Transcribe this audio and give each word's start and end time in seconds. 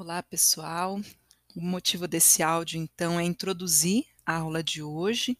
Olá, 0.00 0.22
pessoal. 0.22 0.98
O 1.54 1.60
motivo 1.60 2.08
desse 2.08 2.42
áudio, 2.42 2.80
então, 2.80 3.20
é 3.20 3.22
introduzir 3.22 4.06
a 4.24 4.36
aula 4.36 4.64
de 4.64 4.82
hoje. 4.82 5.36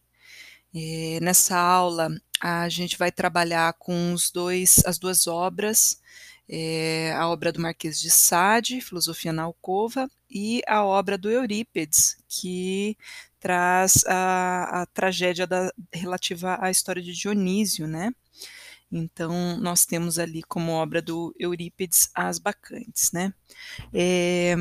Eh, 0.75 1.19
nessa 1.23 1.59
aula, 1.59 2.11
a 2.39 2.69
gente 2.69 2.99
vai 2.99 3.11
trabalhar 3.11 3.73
com 3.79 4.13
os 4.13 4.31
dois, 4.31 4.83
as 4.85 4.99
duas 4.99 5.27
obras, 5.27 5.99
eh, 6.47 7.11
a 7.17 7.27
obra 7.27 7.51
do 7.51 7.59
Marquês 7.59 7.99
de 7.99 8.11
Sade, 8.11 8.83
Filosofia 8.83 9.33
na 9.33 9.45
Alcova, 9.45 10.11
e 10.29 10.61
a 10.69 10.85
obra 10.85 11.17
do 11.17 11.31
Eurípides, 11.31 12.19
que 12.29 12.99
traz 13.41 14.05
a, 14.07 14.83
a 14.83 14.87
tragédia 14.93 15.47
da, 15.47 15.73
relativa 15.91 16.59
à 16.61 16.71
história 16.71 17.03
de 17.03 17.15
Dionísio, 17.15 17.87
né? 17.87 18.13
Então, 18.91 19.57
nós 19.59 19.85
temos 19.85 20.19
ali 20.19 20.43
como 20.43 20.73
obra 20.73 21.01
do 21.01 21.35
Eurípides 21.39 22.11
as 22.15 22.39
Bacantes, 22.39 23.13
né? 23.13 23.33
É, 23.93 24.57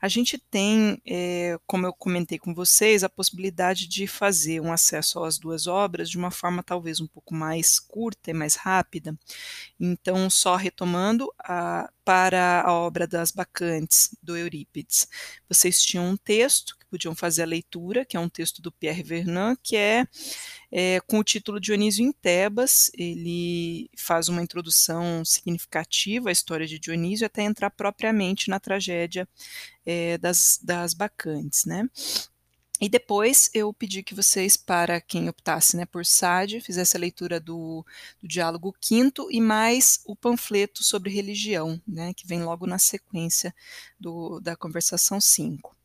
a 0.00 0.08
gente 0.08 0.36
tem, 0.38 1.00
é, 1.06 1.58
como 1.66 1.86
eu 1.86 1.92
comentei 1.92 2.38
com 2.38 2.52
vocês, 2.52 3.04
a 3.04 3.08
possibilidade 3.08 3.86
de 3.86 4.06
fazer 4.06 4.60
um 4.60 4.72
acesso 4.72 5.22
às 5.22 5.38
duas 5.38 5.66
obras 5.66 6.10
de 6.10 6.18
uma 6.18 6.30
forma 6.30 6.62
talvez 6.62 7.00
um 7.00 7.06
pouco 7.06 7.34
mais 7.34 7.78
curta 7.78 8.30
e 8.30 8.34
mais 8.34 8.56
rápida. 8.56 9.16
Então, 9.78 10.28
só 10.28 10.56
retomando, 10.56 11.32
a, 11.38 11.90
para 12.04 12.62
a 12.62 12.72
obra 12.72 13.06
das 13.06 13.30
Bacantes, 13.30 14.10
do 14.22 14.36
Eurípides, 14.36 15.06
vocês 15.48 15.80
tinham 15.80 16.06
um 16.06 16.16
texto 16.16 16.76
que 16.78 16.86
podiam 16.86 17.14
fazer 17.14 17.42
a 17.42 17.46
leitura, 17.46 18.04
que 18.04 18.16
é 18.16 18.20
um 18.20 18.28
texto 18.28 18.60
do 18.60 18.72
Pierre 18.72 19.02
Vernant, 19.02 19.56
que 19.62 19.76
é 19.76 20.06
é, 20.72 21.00
com 21.00 21.18
o 21.18 21.24
título 21.24 21.60
Dionísio 21.60 22.04
em 22.04 22.12
Tebas, 22.12 22.90
ele 22.94 23.90
faz 23.96 24.28
uma 24.28 24.42
introdução 24.42 25.24
significativa 25.24 26.28
à 26.28 26.32
história 26.32 26.66
de 26.66 26.78
Dionísio 26.78 27.26
até 27.26 27.42
entrar 27.42 27.70
propriamente 27.70 28.48
na 28.48 28.60
tragédia 28.60 29.28
é, 29.84 30.16
das, 30.18 30.58
das 30.62 30.94
Bacantes, 30.94 31.64
né? 31.64 31.88
E 32.80 32.88
depois 32.88 33.50
eu 33.52 33.74
pedi 33.74 34.02
que 34.02 34.14
vocês, 34.14 34.56
para 34.56 35.02
quem 35.02 35.28
optasse 35.28 35.76
né, 35.76 35.84
por 35.84 36.06
Sade, 36.06 36.62
fizesse 36.62 36.96
a 36.96 37.00
leitura 37.00 37.38
do, 37.38 37.84
do 38.22 38.26
diálogo 38.26 38.74
quinto 38.80 39.28
e 39.30 39.38
mais 39.38 40.00
o 40.06 40.16
panfleto 40.16 40.82
sobre 40.82 41.12
religião, 41.12 41.80
né, 41.86 42.14
que 42.14 42.26
vem 42.26 42.42
logo 42.42 42.66
na 42.66 42.78
sequência 42.78 43.54
do, 43.98 44.40
da 44.40 44.56
conversação 44.56 45.20
5. 45.20 45.76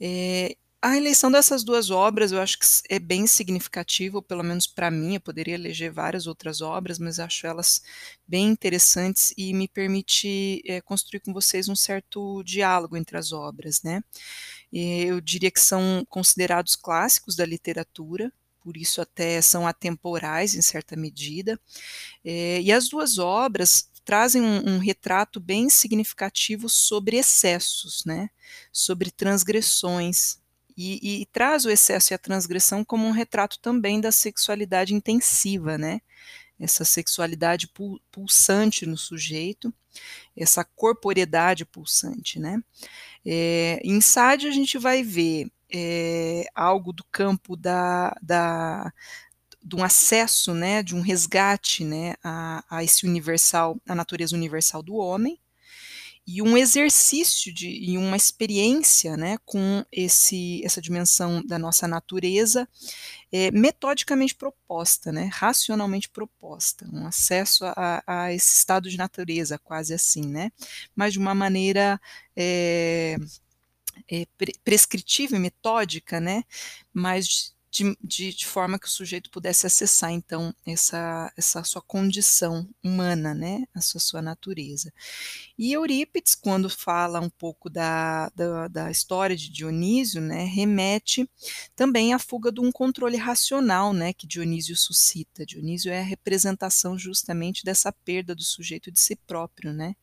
É, 0.00 0.56
a 0.82 0.96
eleição 0.96 1.30
dessas 1.30 1.62
duas 1.62 1.90
obras 1.90 2.32
eu 2.32 2.40
acho 2.40 2.58
que 2.58 2.66
é 2.88 2.98
bem 2.98 3.26
significativo, 3.26 4.22
pelo 4.22 4.42
menos 4.42 4.66
para 4.66 4.90
mim, 4.90 5.14
eu 5.14 5.20
poderia 5.20 5.54
eleger 5.54 5.92
várias 5.92 6.26
outras 6.26 6.62
obras, 6.62 6.98
mas 6.98 7.18
acho 7.18 7.46
elas 7.46 7.82
bem 8.26 8.48
interessantes 8.48 9.34
e 9.36 9.52
me 9.52 9.68
permite 9.68 10.62
é, 10.66 10.80
construir 10.80 11.20
com 11.20 11.32
vocês 11.34 11.68
um 11.68 11.76
certo 11.76 12.42
diálogo 12.44 12.96
entre 12.96 13.18
as 13.18 13.30
obras, 13.32 13.82
né? 13.82 14.02
E 14.72 15.02
eu 15.04 15.20
diria 15.20 15.50
que 15.50 15.60
são 15.60 16.04
considerados 16.08 16.76
clássicos 16.76 17.36
da 17.36 17.44
literatura, 17.44 18.32
por 18.62 18.76
isso 18.76 19.00
até 19.00 19.40
são 19.42 19.66
atemporais 19.66 20.54
em 20.54 20.62
certa 20.62 20.96
medida. 20.96 21.60
É, 22.24 22.60
e 22.60 22.72
as 22.72 22.88
duas 22.88 23.18
obras 23.18 23.90
trazem 24.04 24.42
um, 24.42 24.76
um, 24.76 24.78
retrato 24.78 25.38
bem 25.38 25.68
significativo 25.68 26.68
sobre 26.68 27.16
excessos, 27.16 28.04
né? 28.04 28.30
Sobre 28.72 29.10
transgressões, 29.10 30.39
e, 30.82 31.22
e, 31.22 31.26
traz 31.26 31.64
o 31.64 31.70
excesso 31.70 32.12
e 32.12 32.14
a 32.14 32.18
transgressão 32.18 32.84
como 32.84 33.06
um 33.06 33.10
retrato 33.10 33.58
também 33.60 34.00
da 34.00 34.10
sexualidade 34.10 34.94
intensiva, 34.94 35.76
né? 35.76 36.00
Essa 36.58 36.84
sexualidade 36.84 37.70
pulsante 38.10 38.86
no 38.86 38.96
sujeito, 38.96 39.72
essa 40.36 40.64
corporeidade 40.64 41.64
pulsante, 41.64 42.38
né? 42.38 42.62
É, 43.26 43.80
em 43.84 44.00
Sade 44.00 44.46
a 44.46 44.50
gente 44.50 44.78
vai 44.78 45.02
ver 45.02 45.50
é, 45.72 46.46
algo 46.54 46.92
do 46.92 47.04
campo 47.04 47.56
da, 47.56 48.16
da, 48.22 48.92
de 49.62 49.76
um 49.76 49.84
acesso, 49.84 50.54
né, 50.54 50.82
de 50.82 50.94
um 50.94 51.00
resgate, 51.00 51.84
né, 51.84 52.14
a, 52.24 52.64
a 52.68 52.82
esse 52.82 53.06
universal, 53.06 53.78
a 53.86 53.94
natureza 53.94 54.34
universal 54.34 54.82
do 54.82 54.94
homem, 54.94 55.38
e 56.32 56.40
um 56.40 56.56
exercício 56.56 57.52
de, 57.52 57.68
e 57.68 57.98
uma 57.98 58.16
experiência 58.16 59.16
né, 59.16 59.36
com 59.44 59.84
esse, 59.90 60.64
essa 60.64 60.80
dimensão 60.80 61.44
da 61.44 61.58
nossa 61.58 61.88
natureza 61.88 62.68
é, 63.32 63.50
metodicamente 63.50 64.36
proposta, 64.36 65.10
né, 65.10 65.28
racionalmente 65.32 66.08
proposta, 66.08 66.88
um 66.92 67.04
acesso 67.04 67.64
a, 67.64 68.02
a, 68.06 68.32
esse 68.32 68.54
estado 68.54 68.88
de 68.88 68.96
natureza, 68.96 69.58
quase 69.58 69.92
assim, 69.92 70.24
né, 70.24 70.52
mas 70.94 71.14
de 71.14 71.18
uma 71.18 71.34
maneira 71.34 72.00
é, 72.36 73.16
é, 74.08 74.24
prescritiva 74.62 75.34
e 75.34 75.40
metódica, 75.40 76.20
né, 76.20 76.44
mas 76.92 77.56
de, 77.70 77.96
de, 78.02 78.34
de, 78.34 78.46
forma 78.46 78.78
que 78.78 78.86
o 78.86 78.90
sujeito 78.90 79.30
pudesse 79.30 79.66
acessar, 79.66 80.10
então, 80.10 80.52
essa, 80.66 81.32
essa 81.36 81.62
sua 81.62 81.80
condição 81.80 82.68
humana, 82.82 83.32
né, 83.32 83.64
a 83.72 83.80
sua, 83.80 84.00
sua 84.00 84.20
natureza. 84.20 84.92
E 85.56 85.72
Eurípides, 85.72 86.34
quando 86.34 86.68
fala 86.68 87.20
um 87.20 87.30
pouco 87.30 87.70
da, 87.70 88.28
da, 88.30 88.66
da, 88.66 88.90
história 88.90 89.36
de 89.36 89.48
Dionísio, 89.48 90.20
né, 90.20 90.44
remete 90.44 91.30
também 91.76 92.12
à 92.12 92.18
fuga 92.18 92.50
de 92.50 92.60
um 92.60 92.72
controle 92.72 93.16
racional, 93.16 93.92
né, 93.92 94.12
que 94.12 94.26
Dionísio 94.26 94.76
suscita. 94.76 95.46
Dionísio 95.46 95.92
é 95.92 96.00
a 96.00 96.04
representação 96.04 96.98
justamente 96.98 97.64
dessa 97.64 97.92
perda 97.92 98.34
do 98.34 98.42
sujeito 98.42 98.90
de 98.90 98.98
si 98.98 99.14
próprio, 99.14 99.72
né, 99.72 99.94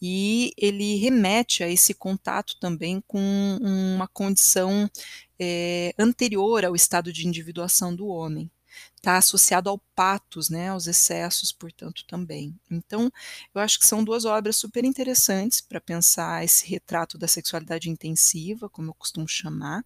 e 0.00 0.52
ele 0.56 0.96
remete 0.96 1.62
a 1.62 1.68
esse 1.68 1.94
contato 1.94 2.56
também 2.58 3.02
com 3.06 3.20
uma 3.60 4.08
condição 4.08 4.90
é, 5.38 5.94
anterior 5.98 6.64
ao 6.64 6.74
estado 6.74 7.12
de 7.12 7.26
individuação 7.26 7.94
do 7.94 8.06
homem. 8.06 8.50
Está 8.96 9.16
associado 9.16 9.68
ao 9.68 9.78
patos, 9.94 10.48
né, 10.48 10.68
aos 10.68 10.86
excessos, 10.86 11.52
portanto, 11.52 12.04
também. 12.06 12.54
Então, 12.70 13.12
eu 13.54 13.60
acho 13.60 13.78
que 13.78 13.86
são 13.86 14.04
duas 14.04 14.24
obras 14.24 14.56
super 14.56 14.84
interessantes 14.84 15.60
para 15.60 15.80
pensar 15.80 16.44
esse 16.44 16.66
retrato 16.68 17.18
da 17.18 17.26
sexualidade 17.26 17.90
intensiva, 17.90 18.68
como 18.68 18.90
eu 18.90 18.94
costumo 18.94 19.28
chamar. 19.28 19.84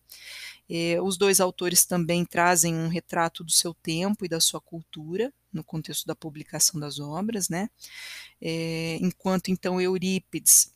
É, 0.68 1.00
os 1.00 1.16
dois 1.16 1.40
autores 1.40 1.84
também 1.84 2.24
trazem 2.24 2.74
um 2.74 2.88
retrato 2.88 3.42
do 3.42 3.52
seu 3.52 3.72
tempo 3.72 4.24
e 4.24 4.28
da 4.28 4.40
sua 4.40 4.60
cultura, 4.60 5.32
no 5.52 5.64
contexto 5.64 6.06
da 6.06 6.14
publicação 6.14 6.78
das 6.78 6.98
obras, 6.98 7.48
né? 7.48 7.70
É, 8.40 8.98
enquanto 9.00 9.50
então 9.50 9.80
Eurípides 9.80 10.70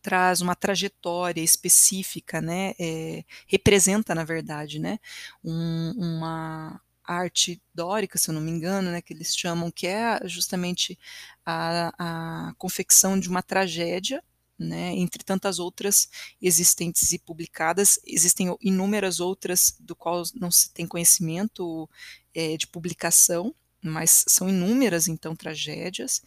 traz 0.00 0.40
uma 0.40 0.54
trajetória 0.54 1.42
específica, 1.42 2.40
né, 2.40 2.72
é, 2.78 3.24
representa, 3.46 4.14
na 4.14 4.24
verdade, 4.24 4.78
né, 4.78 4.98
um, 5.44 5.92
uma 5.96 6.80
arte 7.08 7.60
dórica, 7.74 8.18
se 8.18 8.28
eu 8.28 8.34
não 8.34 8.40
me 8.40 8.50
engano, 8.50 8.90
né, 8.90 9.00
que 9.00 9.14
eles 9.14 9.34
chamam, 9.34 9.70
que 9.70 9.86
é 9.86 10.20
justamente 10.26 10.98
a, 11.44 11.92
a 11.98 12.54
confecção 12.58 13.18
de 13.18 13.28
uma 13.28 13.42
tragédia, 13.42 14.22
né, 14.58 14.92
entre 14.94 15.24
tantas 15.24 15.58
outras 15.58 16.08
existentes 16.42 17.12
e 17.12 17.18
publicadas, 17.18 17.98
existem 18.04 18.54
inúmeras 18.60 19.20
outras 19.20 19.74
do 19.80 19.96
qual 19.96 20.22
não 20.34 20.50
se 20.50 20.70
tem 20.72 20.86
conhecimento 20.86 21.88
é, 22.34 22.56
de 22.56 22.66
publicação, 22.66 23.54
mas 23.80 24.24
são 24.28 24.48
inúmeras 24.48 25.08
então 25.08 25.34
tragédias 25.36 26.20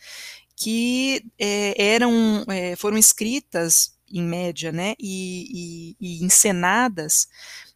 que 0.56 1.26
é, 1.38 1.94
eram 1.94 2.46
é, 2.48 2.76
foram 2.76 2.98
escritas 2.98 3.98
em 4.08 4.24
média, 4.24 4.72
né, 4.72 4.96
e, 5.00 5.96
e, 6.00 6.22
e 6.22 6.26
encenadas 6.26 7.28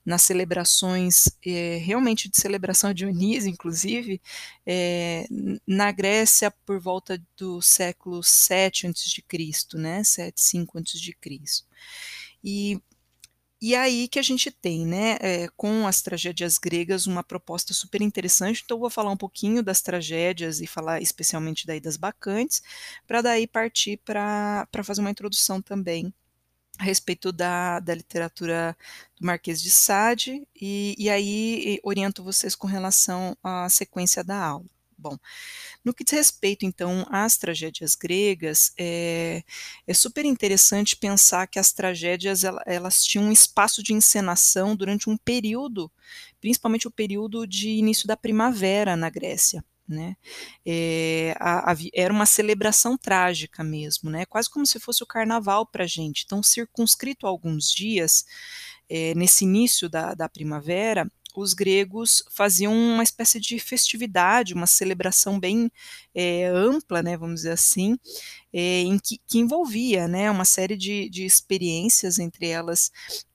nas 0.06 0.22
celebrações, 0.22 1.28
é, 1.46 1.78
realmente 1.78 2.30
de 2.30 2.38
celebração 2.38 2.94
de 2.94 3.06
Dionísio, 3.06 3.50
inclusive, 3.50 4.22
é, 4.66 5.26
na 5.68 5.92
Grécia 5.92 6.52
por 6.66 6.80
volta 6.80 7.22
do 7.36 7.62
século 7.62 8.22
7 8.22 8.88
a.C., 8.88 9.78
né, 9.78 10.04
7, 10.04 10.40
5 10.40 10.78
a.C. 10.78 11.66
E 12.44 12.80
e 13.62 13.74
aí 13.74 14.08
que 14.08 14.20
a 14.20 14.22
gente 14.22 14.52
tem, 14.52 14.86
né, 14.86 15.18
é, 15.22 15.48
com 15.56 15.88
as 15.88 16.02
tragédias 16.02 16.58
gregas, 16.58 17.08
uma 17.08 17.24
proposta 17.24 17.74
super 17.74 18.02
interessante. 18.02 18.62
Então, 18.64 18.76
eu 18.78 18.82
vou 18.82 18.90
falar 18.92 19.10
um 19.12 19.18
pouquinho 19.18 19.64
das 19.64 19.82
tragédias 19.82 20.62
e 20.62 20.68
falar 20.68 21.02
especialmente 21.02 21.66
daí 21.66 21.80
das 21.80 21.98
bacantes, 21.98 22.62
para 23.08 23.22
daí 23.22 23.48
partir 23.48 23.98
para 24.06 24.68
fazer 24.84 25.02
uma 25.02 25.10
introdução 25.10 25.62
também 25.62 26.14
a 26.78 26.84
respeito 26.84 27.32
da, 27.32 27.80
da 27.80 27.96
literatura 27.96 28.76
do 29.20 29.26
Marquês 29.26 29.62
de 29.62 29.70
Sade, 29.70 30.48
e, 30.60 30.96
e 30.98 31.10
aí 31.10 31.80
oriento 31.84 32.24
vocês 32.24 32.56
com 32.56 32.68
relação 32.68 33.38
à 33.44 33.70
sequência 33.70 34.24
da 34.24 34.38
aula. 34.38 34.66
Bom, 34.98 35.18
no 35.84 35.94
que 35.94 36.04
diz 36.04 36.14
respeito, 36.14 36.66
então, 36.66 37.06
às 37.10 37.38
tragédias 37.38 37.96
gregas, 37.96 38.74
é, 38.78 39.44
é 39.86 39.94
super 39.94 40.26
interessante 40.26 40.96
pensar 40.96 41.48
que 41.48 41.60
as 41.60 41.72
tragédias 41.74 42.44
elas 42.66 43.04
tinham 43.04 43.26
um 43.26 43.32
espaço 43.32 43.84
de 43.84 43.94
encenação 43.94 44.76
durante 44.76 45.10
um 45.10 45.18
período, 45.18 45.92
principalmente 46.40 46.88
o 46.88 46.92
período 46.92 47.46
de 47.46 47.70
início 47.70 48.08
da 48.08 48.16
primavera 48.16 48.96
na 48.96 49.10
Grécia. 49.10 49.64
Né, 49.88 50.16
eh, 50.66 51.36
a 51.40 51.72
a 51.74 51.76
era 51.94 52.14
uma 52.14 52.26
celebração 52.26 52.98
trágica 52.98 53.64
mesmo, 53.64 54.10
né, 54.10 54.26
quase 54.26 54.50
como 54.50 54.66
se 54.66 54.80
fosse 54.80 55.04
o 55.04 55.08
carnaval 55.08 55.66
pra 55.68 55.86
gente, 55.88 56.24
então 56.26 56.42
circunscrito 56.44 57.28
a 57.28 57.30
alguns 57.30 57.72
dias, 57.72 58.26
eh, 58.90 59.14
nesse 59.16 59.44
início 59.46 59.90
da 59.90 60.14
da 60.16 60.30
primavera, 60.30 61.08
os 61.38 61.54
gregos 61.54 62.24
faziam 62.32 62.74
uma 62.74 63.04
espécie 63.04 63.40
de 63.42 63.60
festividade, 63.60 64.54
uma 64.54 64.68
celebração 64.68 65.40
bem, 65.40 65.70
eh, 66.16 66.48
ampla, 66.48 67.04
né, 67.04 67.18
vamos 67.18 67.38
dizer 67.42 67.52
assim, 67.54 67.98
eh, 68.54 68.82
em 68.84 69.00
que 69.00 69.20
que 69.28 69.40
envolvia, 69.40 70.08
né, 70.08 70.32
uma 70.32 70.46
série 70.46 70.78
de 70.78 71.10
de 71.10 71.26
experiências, 71.26 72.20
entre 72.20 72.48
elas, 72.50 72.92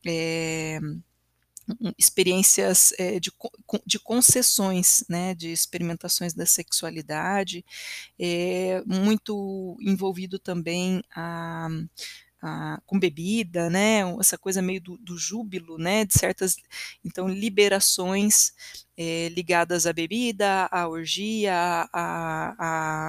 eh, 0.06 0.80
experiências, 1.98 2.92
eh, 2.98 3.20
de 3.20 3.30
de 3.86 3.98
concessões, 4.00 5.04
né, 5.08 5.34
de 5.34 5.50
experimentações 5.52 6.34
da 6.34 6.46
sexualidade, 6.46 7.64
eh, 8.18 8.82
muito 8.86 9.76
envolvido 9.82 10.38
também 10.38 11.02
a 11.16 11.68
a 12.42 12.80
com 12.86 12.98
bebida, 12.98 13.68
né, 13.70 14.00
essa 14.20 14.38
coisa 14.38 14.62
meio 14.62 14.80
do 14.80 14.96
do 14.98 15.18
júbilo, 15.18 15.76
né, 15.78 16.04
de 16.06 16.14
certas 16.18 16.56
então 17.04 17.28
liberações, 17.28 18.52
eh, 18.96 19.28
ligadas 19.30 19.86
à 19.86 19.92
bebida, 19.92 20.66
à 20.72 20.88
orgia, 20.88 21.54
a 21.92 22.54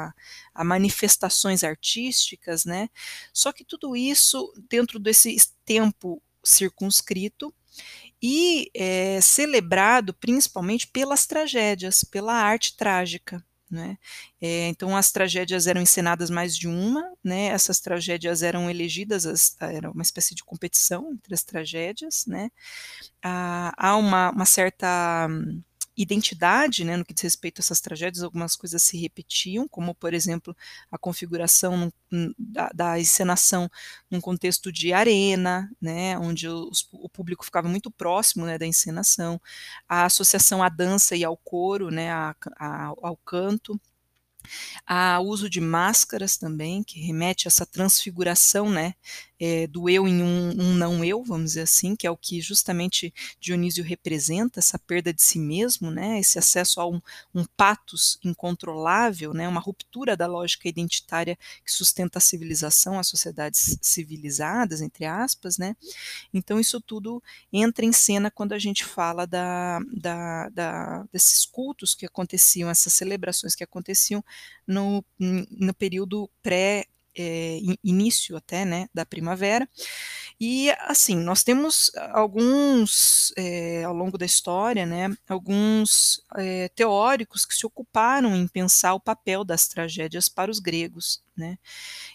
a 0.10 0.14
a 0.56 0.64
manifestações 0.66 1.64
artísticas, 1.64 2.66
né, 2.66 2.90
só 3.34 3.52
que 3.54 3.64
tudo 3.66 3.96
isso 3.96 4.52
dentro 4.70 5.00
desse 5.00 5.38
tempo 5.66 6.22
circunscrito 6.44 7.54
e, 8.22 8.70
eh, 8.76 9.20
celebrado 9.22 10.14
principalmente 10.14 10.88
pelas 10.88 11.26
tragédias, 11.28 12.04
pela 12.04 12.34
arte 12.34 12.76
trágica, 12.78 13.44
né. 13.70 13.98
Eh, 14.42 14.68
então 14.70 14.96
as 14.98 15.12
tragédias 15.12 15.68
eram 15.68 15.82
encenadas 15.82 16.30
mais 16.30 16.58
de 16.58 16.68
uma, 16.68 17.04
né, 17.24 17.48
essas 17.48 17.80
tragédias 17.80 18.44
eram 18.44 18.70
elegidas 18.70 19.26
as 19.26 19.56
era 19.62 19.92
uma 19.92 20.02
espécie 20.04 20.36
de 20.36 20.44
competição 20.44 21.12
entre 21.14 21.34
as 21.34 21.44
tragédias, 21.44 22.26
né. 22.28 22.50
Há 23.24 23.74
há 23.78 23.98
uma 23.98 24.32
uma 24.32 24.46
certa 24.46 25.28
identidade, 25.98 26.84
né, 26.86 26.98
no 26.98 27.06
que 27.06 27.14
diz 27.14 27.24
respeito 27.24 27.60
a 27.60 27.64
essas 27.64 27.82
tragédias, 27.82 28.24
algumas 28.24 28.56
coisas 28.56 28.82
se 28.84 28.98
repetiam, 28.98 29.68
como 29.68 29.94
por 29.96 30.14
exemplo, 30.14 30.56
a 30.92 30.98
configuração 30.98 31.78
num 32.12 32.34
da 32.38 32.70
da 32.74 33.00
encenação 33.00 33.70
num 34.10 34.22
contexto 34.22 34.72
de 34.72 34.94
arena, 34.94 35.70
né, 35.82 36.18
onde 36.20 36.48
os 36.48 36.88
o 36.92 37.10
público 37.10 37.46
ficava 37.46 37.68
muito 37.70 37.92
próximo, 37.92 38.46
né, 38.46 38.58
da 38.58 38.66
encenação, 38.68 39.40
a 39.88 40.06
associação 40.06 40.64
à 40.64 40.70
dança 40.70 41.16
e 41.16 41.24
ao 41.24 41.38
coro, 41.38 41.90
né, 41.92 42.12
a 42.12 42.36
a 42.58 42.88
ao 43.02 43.18
canto. 43.18 43.80
Há 44.88 45.20
uso 45.20 45.50
de 45.50 45.62
máscaras 45.62 46.38
também, 46.38 46.84
que 46.84 47.00
remete 47.00 47.48
a 47.48 47.50
essa 47.50 47.66
transfiguração, 47.66 48.70
né, 48.70 48.94
eh, 49.42 49.68
do 49.68 49.90
eu 49.90 50.08
em 50.08 50.24
um 50.24 50.52
um 50.62 50.76
não 50.76 51.04
eu, 51.06 51.24
vamos 51.26 51.52
dizer 51.54 51.64
assim, 51.64 51.96
que 51.98 52.08
é 52.08 52.12
o 52.12 52.18
que 52.18 52.42
justamente 52.42 53.14
Dionísio 53.42 53.84
representa, 53.84 54.60
essa 54.62 54.80
perda 54.80 55.14
de 55.14 55.24
si 55.24 55.40
mesmo, 55.40 55.92
né, 55.92 56.20
esse 56.22 56.40
acesso 56.40 56.82
a 56.82 56.88
um 56.88 57.02
um 57.36 57.46
patos 57.58 58.20
incontrolável, 58.24 59.34
né, 59.34 59.48
uma 59.50 59.62
ruptura 59.62 60.18
da 60.18 60.28
lógica 60.28 60.70
identitária 60.70 61.38
que 61.66 61.72
sustenta 61.74 62.20
a 62.20 62.22
civilização, 62.22 63.00
as 63.00 63.08
sociedades 63.10 63.78
"civilizadas", 63.82 64.82
entre 64.82 65.06
aspas, 65.06 65.58
né. 65.60 65.76
Então 66.34 66.60
isso 66.60 66.82
tudo 66.82 67.24
entra 67.54 67.86
em 67.86 67.94
cena 67.94 68.32
quando 68.32 68.54
a 68.54 68.60
gente 68.60 68.86
fala 68.86 69.28
da 69.28 69.80
da 69.94 70.50
da 70.50 71.04
desses 71.14 71.46
cultos 71.46 71.96
que 71.96 72.06
aconteciam, 72.08 72.70
essas 72.70 72.94
celebrações 72.94 73.56
que 73.56 73.64
aconteciam 73.66 74.24
no 74.68 75.04
no 75.20 75.74
período 75.76 76.30
pré 76.44 76.86
i 77.18 77.78
início 77.84 78.38
até, 78.38 78.66
né, 78.66 78.88
da 78.94 79.06
primavera. 79.06 79.68
E, 80.40 80.72
assim, 80.88 81.16
nós 81.18 81.44
temos 81.44 81.92
alguns, 82.14 83.34
eh, 83.38 83.84
ao 83.86 83.94
longo 83.94 84.18
da 84.18 84.26
história, 84.26 84.86
né, 84.86 85.10
alguns, 85.30 86.24
eh, 86.38 86.70
teóricos 86.76 87.46
que 87.46 87.56
se 87.56 87.66
ocuparam 87.66 88.36
em 88.36 88.48
pensar 88.48 88.94
o 88.96 89.00
papel 89.02 89.44
das 89.46 89.68
tragédias 89.68 90.30
para 90.30 90.52
os 90.52 90.60
gregos, 90.60 91.22
né. 91.38 91.58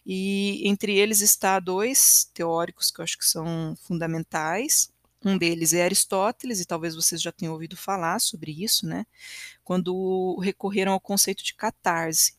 E 0.06 0.62
entre 0.68 0.96
eles 0.98 1.20
está 1.22 1.60
2 1.60 2.30
teóricos 2.34 2.90
que 2.90 3.00
eu 3.00 3.04
acho 3.04 3.18
que 3.18 3.26
são 3.26 3.76
fundamentais, 3.82 4.90
um 5.24 5.38
deles 5.38 5.72
é 5.74 5.84
Aristóteles, 5.84 6.60
e 6.60 6.66
talvez 6.66 6.94
vocês 6.96 7.20
já 7.22 7.32
tenham 7.32 7.54
ouvido 7.54 7.76
falar 7.76 8.20
sobre 8.20 8.52
isso, 8.52 8.86
né, 8.86 9.06
quando 9.64 10.38
recorreram 10.42 10.92
ao 10.92 11.00
conceito 11.00 11.44
de 11.44 11.54
catarse. 11.54 12.34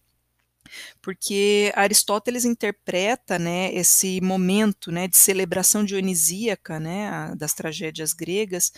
Porque 1.02 1.72
Aristóteles 1.76 2.46
interpreta, 2.46 3.38
né, 3.40 3.74
esse 3.74 4.22
momento, 4.22 4.92
né, 4.92 5.08
de 5.08 5.18
celebração 5.18 5.84
dionisíaca, 5.86 6.80
né, 6.80 7.34
das 7.38 7.54
tragédias 7.54 8.14
gregas, 8.14 8.72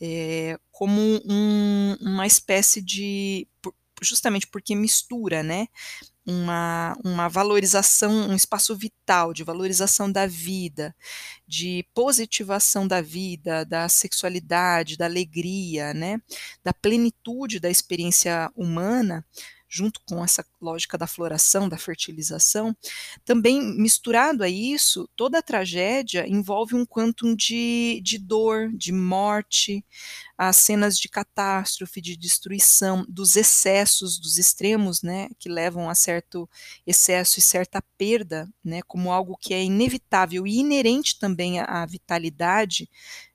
eh, 0.00 0.58
como 0.70 1.00
um 1.26 1.96
uma 2.00 2.26
espécie 2.26 2.82
de 2.82 3.46
justamente 4.02 4.46
porque 4.48 4.74
mistura, 4.74 5.42
né, 5.42 5.66
uma 6.26 6.96
uma 7.04 7.28
valorização, 7.28 8.10
um 8.30 8.34
espaço 8.34 8.76
vital 8.76 9.32
de 9.34 9.44
valorização 9.44 10.10
da 10.10 10.26
vida, 10.26 10.94
de 11.46 11.86
positivação 11.94 12.86
da 12.88 13.00
vida, 13.02 13.64
da 13.64 13.88
sexualidade, 13.88 14.96
da 14.96 15.06
alegria, 15.06 15.94
né, 15.94 16.20
da 16.64 16.72
plenitude 16.72 17.60
da 17.60 17.70
experiência 17.70 18.50
humana, 18.56 19.24
junto 19.74 20.00
com 20.06 20.22
essa 20.24 20.44
lógica 20.60 20.96
da 20.96 21.06
floração, 21.06 21.68
da 21.68 21.76
fertilização, 21.76 22.76
também 23.24 23.60
misturado 23.76 24.44
a 24.44 24.48
isso, 24.48 25.08
toda 25.16 25.38
a 25.38 25.42
tragédia 25.42 26.26
envolve 26.28 26.74
um 26.76 26.86
quantum 26.86 27.34
de 27.34 28.00
de 28.02 28.18
dor, 28.18 28.70
de 28.72 28.92
morte, 28.92 29.84
as 30.38 30.56
cenas 30.56 30.98
de 30.98 31.08
catástrofe, 31.08 32.00
de 32.00 32.16
destruição, 32.16 33.04
dos 33.08 33.36
excessos, 33.36 34.18
dos 34.18 34.38
extremos, 34.38 35.02
né, 35.02 35.28
que 35.38 35.48
levam 35.48 35.88
a 35.90 35.94
certo 35.94 36.48
excesso 36.86 37.38
e 37.38 37.42
certa 37.42 37.82
perda, 37.98 38.48
né, 38.64 38.80
como 38.86 39.12
algo 39.12 39.36
que 39.36 39.54
é 39.54 39.62
inevitável 39.62 40.46
e 40.46 40.58
inerente 40.58 41.18
também 41.18 41.60
à 41.60 41.64
à 41.74 41.86
vitalidade, 41.86 42.88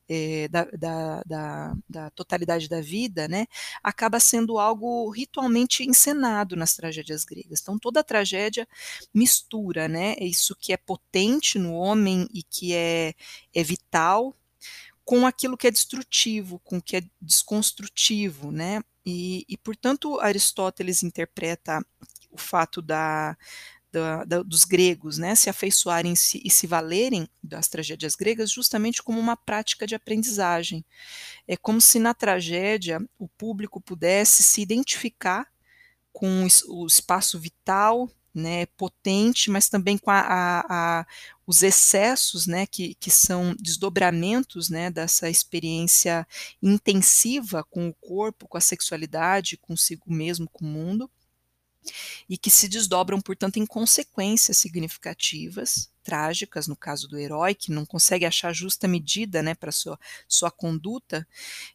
eh, 0.10 0.48
da 0.50 0.66
da 0.66 1.24
da 1.26 1.76
da 1.90 2.10
totalidade 2.12 2.68
da 2.70 2.82
vida, 2.82 3.28
né, 3.28 3.48
acaba 3.84 4.20
sendo 4.20 4.60
algo 4.60 5.10
ritualmente 5.12 5.84
encenado 5.84 6.56
nas 6.56 6.76
tragédias 6.76 7.26
gregas. 7.26 7.62
Então 7.62 7.80
toda 7.80 8.04
tragédia 8.04 8.68
mistura, 9.14 9.88
né, 9.88 10.16
isso 10.20 10.56
que 10.60 10.74
é 10.74 10.78
potente 10.78 11.60
no 11.60 11.74
homem 11.74 12.28
e 12.34 12.44
que 12.44 12.74
é 12.76 13.14
é 13.54 13.64
vital, 13.64 14.36
com 15.06 15.26
aquilo 15.28 15.58
que 15.58 15.68
é 15.68 15.72
destrutivo, 15.72 16.60
com 16.60 16.78
o 16.80 16.82
que 16.84 16.98
é 16.98 17.02
desconstrutivo, 17.22 18.52
né. 18.52 18.82
E 19.06 19.46
e 19.50 19.58
portanto 19.58 20.20
Aristóteles 20.22 21.04
interpreta 21.04 21.82
o 22.32 22.38
fato 22.40 22.82
da 22.82 23.38
da 23.92 24.24
da 24.26 24.44
dos 24.44 24.66
gregos, 24.66 25.18
né, 25.18 25.36
se 25.36 25.50
afeiçoarem 25.50 26.16
se 26.16 26.42
e 26.44 26.50
se 26.50 26.68
valerem 26.68 27.28
das 27.44 27.68
tragédias 27.68 28.16
gregas 28.16 28.52
justamente 28.52 29.02
como 29.04 29.20
uma 29.20 29.38
prática 29.38 29.88
de 29.88 29.96
aprendizagem. 29.96 30.86
É 31.48 31.58
como 31.58 31.82
se 31.82 32.00
na 32.00 32.14
tragédia 32.14 33.00
o 33.20 33.28
público 33.30 33.82
pudesse 33.82 34.44
se 34.44 34.62
identificar 34.62 35.48
com 36.14 36.44
o 36.44 36.48
es 36.48 36.64
o 36.68 36.86
espaço 36.88 37.40
vital, 37.40 38.10
né, 38.34 38.66
potente, 38.78 39.50
mas 39.52 39.70
também 39.70 39.98
com 39.98 40.12
a 40.12 40.20
a 40.22 41.00
a 41.02 41.06
os 41.48 41.64
excessos, 41.64 42.48
né, 42.48 42.66
que 42.68 42.96
que 42.96 43.12
são 43.12 43.56
desdobramentos, 43.60 44.70
né, 44.70 44.92
dessa 44.92 45.30
experiência 45.30 46.28
intensiva 46.62 47.64
com 47.70 47.90
o 47.90 47.94
corpo, 47.96 48.48
com 48.48 48.58
a 48.58 48.62
sexualidade, 48.62 49.58
consigo 49.58 50.12
mesmo, 50.14 50.50
com 50.52 50.66
o 50.66 50.68
mundo 50.70 51.10
e 52.30 52.38
que 52.38 52.50
se 52.50 52.68
desdobram, 52.68 53.22
portanto, 53.22 53.58
em 53.58 53.66
consequências 53.66 54.58
significativas, 54.58 55.90
trágicas, 56.04 56.68
no 56.68 56.76
caso 56.76 57.08
do 57.08 57.18
herói, 57.18 57.54
que 57.56 57.72
não 57.72 57.86
consegue 57.86 58.26
achar 58.26 58.54
justa 58.54 58.88
medida, 58.88 59.42
né, 59.44 59.54
pra 59.56 59.72
sua 59.72 60.00
sua 60.28 60.52
conduta, 60.52 61.28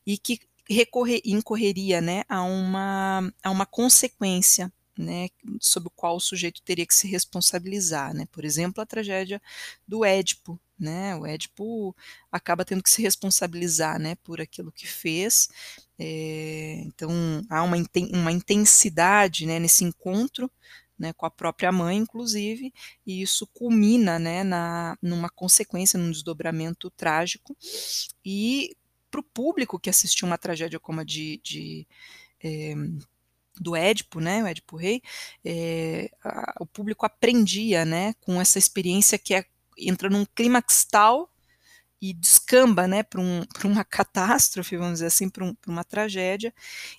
e 0.06 0.18
que 0.18 0.40
recorre 0.68 1.20
incorreria, 1.24 2.00
né, 2.00 2.24
a 2.28 2.42
uma 2.42 3.32
a 3.42 3.50
uma 3.50 3.66
consequência, 3.66 4.72
né, 4.98 5.28
sobre 5.60 5.88
o 5.88 5.92
qual 5.94 6.16
o 6.16 6.20
sujeito 6.20 6.62
teria 6.62 6.86
que 6.86 6.94
se 6.94 7.06
responsabilizar, 7.08 8.14
né, 8.14 8.26
por 8.32 8.44
exemplo, 8.44 8.80
a 8.82 8.86
tragédia 8.86 9.42
do 9.86 10.04
Édipo, 10.04 10.58
né, 10.78 11.14
o 11.16 11.26
Édipo 11.26 11.94
acaba 12.30 12.64
tendo 12.64 12.82
que 12.82 12.90
se 12.90 13.02
responsabilizar, 13.02 13.98
né, 14.00 14.14
por 14.24 14.40
aquilo 14.40 14.72
que 14.72 14.86
fez, 14.86 15.48
eh, 15.98 16.82
então 16.86 17.10
há 17.50 17.62
uma 17.62 17.76
uma 18.12 18.32
intensidade, 18.32 19.46
né, 19.46 19.58
nesse 19.58 19.84
encontro, 19.84 20.50
né, 20.98 21.12
com 21.14 21.26
a 21.26 21.30
própria 21.30 21.72
mãe 21.72 21.96
inclusive, 21.98 22.72
e 23.06 23.22
isso 23.22 23.46
culmina, 23.48 24.18
né, 24.18 24.44
na 24.44 24.96
numa 25.02 25.30
consequência, 25.30 25.98
num 25.98 26.10
desdobramento 26.10 26.90
trágico, 26.90 27.56
e 28.24 28.76
para 29.10 29.20
o 29.20 29.24
público 29.24 29.78
que 29.80 29.90
assistiu 29.90 30.26
uma 30.26 30.38
tragédia 30.38 30.80
como 30.80 31.00
a 31.00 31.04
de 31.04 31.40
de, 31.44 31.86
eh, 32.44 32.74
do 33.60 33.76
Édipo, 33.76 34.20
né, 34.20 34.42
o 34.42 34.46
Édipo 34.46 34.76
Rei, 34.76 35.02
é, 35.44 36.10
a, 36.24 36.54
o 36.60 36.66
público 36.66 37.06
aprendia, 37.06 37.84
né, 37.84 38.14
com 38.20 38.40
essa 38.40 38.58
experiência 38.58 39.18
que 39.18 39.34
é, 39.34 39.44
entra 39.78 40.08
num 40.10 40.24
clímax 40.26 40.84
tal 40.86 41.30
e 42.06 42.12
descamba, 42.12 42.86
né, 42.86 43.02
para 43.02 43.18
um, 43.18 43.42
uma 43.64 43.82
catástrofe, 43.82 44.76
vamos 44.76 44.94
dizer 44.94 45.06
assim, 45.06 45.30
para 45.30 45.42
um, 45.42 45.56
uma 45.66 45.82
tragédia, 45.82 46.52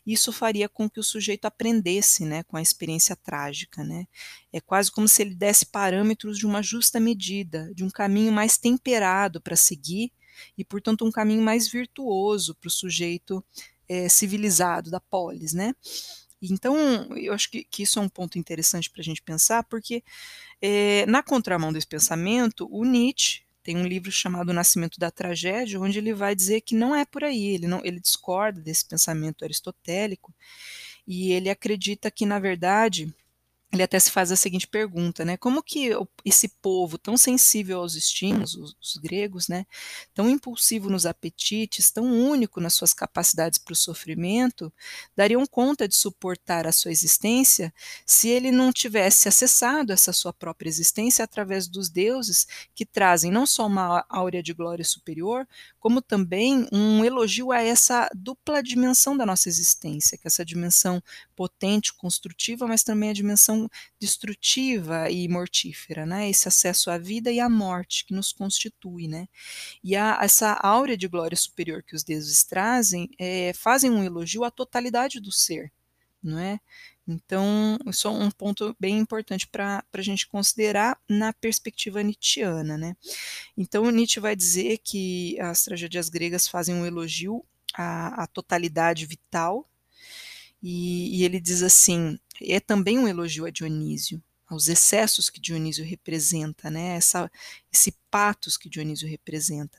isso 0.04 0.34
faria 0.34 0.68
com 0.68 0.90
que 0.90 1.00
o 1.00 1.04
sujeito 1.04 1.46
aprendesse, 1.46 2.26
né, 2.26 2.42
com 2.42 2.58
a 2.58 2.62
experiência 2.62 3.16
trágica, 3.16 3.84
né, 3.84 4.08
é 4.52 4.60
quase 4.60 4.92
como 4.92 5.08
se 5.08 5.22
ele 5.22 5.36
desse 5.36 5.68
parâmetros 5.68 6.40
de 6.40 6.48
uma 6.48 6.64
justa 6.64 7.00
medida, 7.00 7.72
de 7.76 7.84
um 7.84 7.90
caminho 7.90 8.32
mais 8.32 8.58
temperado 8.58 9.40
para 9.40 9.56
seguir 9.56 10.12
e, 10.58 10.66
portanto, 10.66 11.06
um 11.06 11.12
caminho 11.12 11.44
mais 11.44 11.68
virtuoso 11.68 12.56
para 12.56 12.68
o 12.68 12.72
sujeito 12.72 13.46
é, 13.88 14.10
civilizado 14.10 14.90
da 14.90 15.00
polis, 15.00 15.54
né, 15.54 15.76
então, 16.42 16.76
eu 17.18 17.34
acho 17.34 17.50
que, 17.50 17.64
que, 17.64 17.84
isso 17.84 17.98
é 17.98 18.02
um 18.02 18.10
ponto 18.10 18.38
interessante 18.38 18.90
para 18.90 19.02
a 19.02 19.04
gente 19.04 19.22
pensar, 19.22 19.64
porque 19.64 20.04
é, 20.62 21.06
na 21.08 21.24
contramão 21.24 21.74
desse 21.74 21.88
pensamento, 21.88 22.68
o 22.70 22.84
Nietzsche 22.84 23.45
tem 23.66 23.76
um 23.76 23.88
livro 23.88 24.12
chamado 24.12 24.50
O 24.50 24.54
Nascimento 24.54 25.00
da 25.00 25.10
Tragédia, 25.10 25.82
onde 25.82 25.98
ele 25.98 26.14
vai 26.14 26.36
dizer 26.36 26.62
que 26.62 26.76
não 26.76 26.96
é 26.96 27.04
por 27.04 27.24
aí, 27.24 27.48
ele, 27.48 27.66
não, 27.66 27.84
ele 27.84 28.00
discorda 28.00 28.62
desse 28.62 28.86
pensamento 28.86 29.44
aristotélico 29.44 30.32
e 31.08 31.32
ele 31.32 31.50
acredita 31.50 32.12
que, 32.12 32.28
na 32.28 32.38
verdade, 32.38 33.12
ele 33.74 33.84
até 33.84 34.00
se 34.00 34.10
faz 34.10 34.32
a 34.32 34.36
seguinte 34.36 34.68
pergunta, 34.68 35.26
né? 35.26 35.36
Como 35.38 35.62
que 35.62 35.90
esse 36.24 36.48
povo 36.48 36.98
tão 36.98 37.18
sensível 37.18 37.80
aos 37.80 37.96
estímulos, 37.96 38.56
os, 38.56 38.76
os, 38.82 38.98
gregos, 38.98 39.48
né? 39.48 39.66
Tão 40.14 40.30
impulsivo 40.30 40.90
nos 40.90 41.06
apetites, 41.06 41.92
tão 41.92 42.06
único 42.06 42.62
nas 42.62 42.74
suas 42.74 42.94
capacidades 42.94 43.60
para 43.60 43.74
o 43.74 43.76
sofrimento, 43.76 44.72
dariam 45.16 45.46
conta 45.46 45.88
de 45.88 45.96
suportar 45.96 46.66
a 46.66 46.72
sua 46.72 46.92
existência 46.92 47.74
se 48.06 48.30
ele 48.30 48.52
não 48.52 48.72
tivesse 48.72 49.28
acessado 49.28 49.92
essa 49.92 50.14
sua 50.14 50.32
própria 50.32 50.70
existência 50.70 51.26
através 51.26 51.68
dos 51.68 51.90
deuses 51.90 52.48
que 52.74 52.86
trazem 52.86 53.32
não 53.32 53.46
só 53.46 53.68
uma 53.68 54.06
áurea 54.08 54.42
de 54.42 54.54
glória 54.54 54.86
superior, 54.86 55.46
como 55.80 56.02
também 56.02 56.68
um 56.72 57.04
elogio 57.04 57.52
a 57.52 57.62
essa 57.62 58.10
dupla 58.16 58.64
dimensão 58.64 59.18
da 59.18 59.26
nossa 59.26 59.50
existência, 59.50 60.18
que 60.18 60.28
é 60.28 60.30
essa 60.30 60.46
dimensão 60.46 61.04
potente, 61.36 61.94
construtiva, 61.94 62.68
mas 62.68 62.84
também 62.84 63.10
a 63.10 63.14
dimensão 63.14 63.70
destrutiva 64.00 65.10
e 65.10 65.28
mortífera, 65.28 66.06
né? 66.06 66.30
Esse 66.30 66.48
acesso 66.48 66.90
à 66.90 66.98
vida 66.98 67.32
e 67.32 67.40
à 67.40 67.50
morte 67.50 68.06
que 68.06 68.14
nos 68.14 68.32
constitui, 68.32 69.08
né? 69.08 69.28
E 69.84 69.96
a, 69.96 70.20
essa 70.22 70.54
áurea 70.54 70.98
de 70.98 71.08
glória 71.08 71.38
superior 71.38 71.84
que 71.84 71.96
os 71.96 72.04
deuses 72.04 72.44
trazem 72.44 73.10
é, 73.20 73.54
fazem 73.54 73.92
um 73.92 74.04
elogio 74.04 74.44
à 74.44 74.52
totalidade 74.52 75.20
do 75.20 75.32
ser, 75.32 75.72
não 76.24 76.40
é? 76.40 76.60
Então, 77.08 77.78
isso 77.86 78.08
é 78.08 78.12
um 78.12 78.32
ponto 78.32 78.76
bem 78.80 78.98
importante 78.98 79.48
para 79.48 79.84
a 79.94 80.02
gente 80.02 80.28
considerar 80.28 81.00
na 81.08 81.32
perspectiva 81.34 82.02
nietzschiana, 82.02 82.78
né? 82.78 82.96
Então, 83.56 83.90
Nietzsche 83.92 84.20
vai 84.20 84.36
dizer 84.36 84.80
que 84.80 85.40
as 85.40 85.64
tragédias 85.64 86.10
gregas 86.10 86.48
fazem 86.48 86.74
um 86.74 86.86
elogio 86.86 87.46
à, 87.76 88.24
à 88.24 88.28
totalidade 88.28 89.06
vital 89.06 89.70
e, 90.68 91.20
e 91.20 91.24
ele 91.24 91.40
diz 91.40 91.62
assim: 91.62 92.18
é 92.42 92.60
também 92.60 92.98
um 92.98 93.08
elogio 93.08 93.46
a 93.46 93.52
Dionísio, 93.52 94.20
aos 94.48 94.68
excessos 94.68 95.30
que 95.30 95.40
Dionísio 95.40 95.86
representa, 95.86 96.72
né? 96.72 96.96
Essa, 96.96 97.32
esse 97.72 97.96
patos 98.10 98.58
que 98.58 98.68
Dionísio 98.68 99.08
representa. 99.08 99.78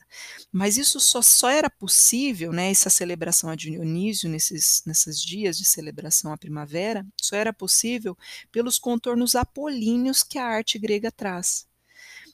Mas 0.49 0.77
isso 0.77 0.97
só, 1.01 1.21
só 1.21 1.49
era 1.49 1.69
possível, 1.69 2.53
né? 2.53 2.71
Essa 2.71 2.89
celebração 2.89 3.49
a 3.49 3.55
Dionísio, 3.55 4.29
nesses, 4.29 4.81
nesses 4.85 5.21
dias 5.21 5.57
de 5.57 5.65
celebração 5.65 6.31
à 6.31 6.37
primavera, 6.37 7.05
só 7.19 7.35
era 7.35 7.51
possível 7.51 8.17
pelos 8.49 8.79
contornos 8.79 9.35
apolíneos 9.35 10.23
que 10.23 10.37
a 10.37 10.45
arte 10.45 10.79
grega 10.79 11.11
traz. 11.11 11.67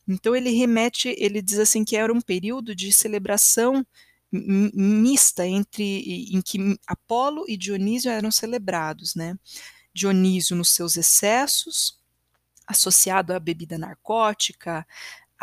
Então 0.07 0.35
ele 0.35 0.51
remete, 0.51 1.15
ele 1.17 1.41
diz 1.41 1.57
assim 1.57 1.83
que 1.83 1.95
era 1.95 2.13
um 2.13 2.21
período 2.21 2.75
de 2.75 2.91
celebração 2.91 3.83
mista 4.33 5.45
entre 5.45 6.33
em 6.33 6.41
que 6.41 6.79
Apolo 6.87 7.45
e 7.47 7.55
Dionísio 7.55 8.11
eram 8.11 8.31
celebrados, 8.31 9.13
né? 9.13 9.37
Dionísio 9.93 10.55
nos 10.55 10.69
seus 10.69 10.97
excessos, 10.97 12.01
associado 12.65 13.33
à 13.33 13.39
bebida 13.39 13.77
narcótica, 13.77 14.87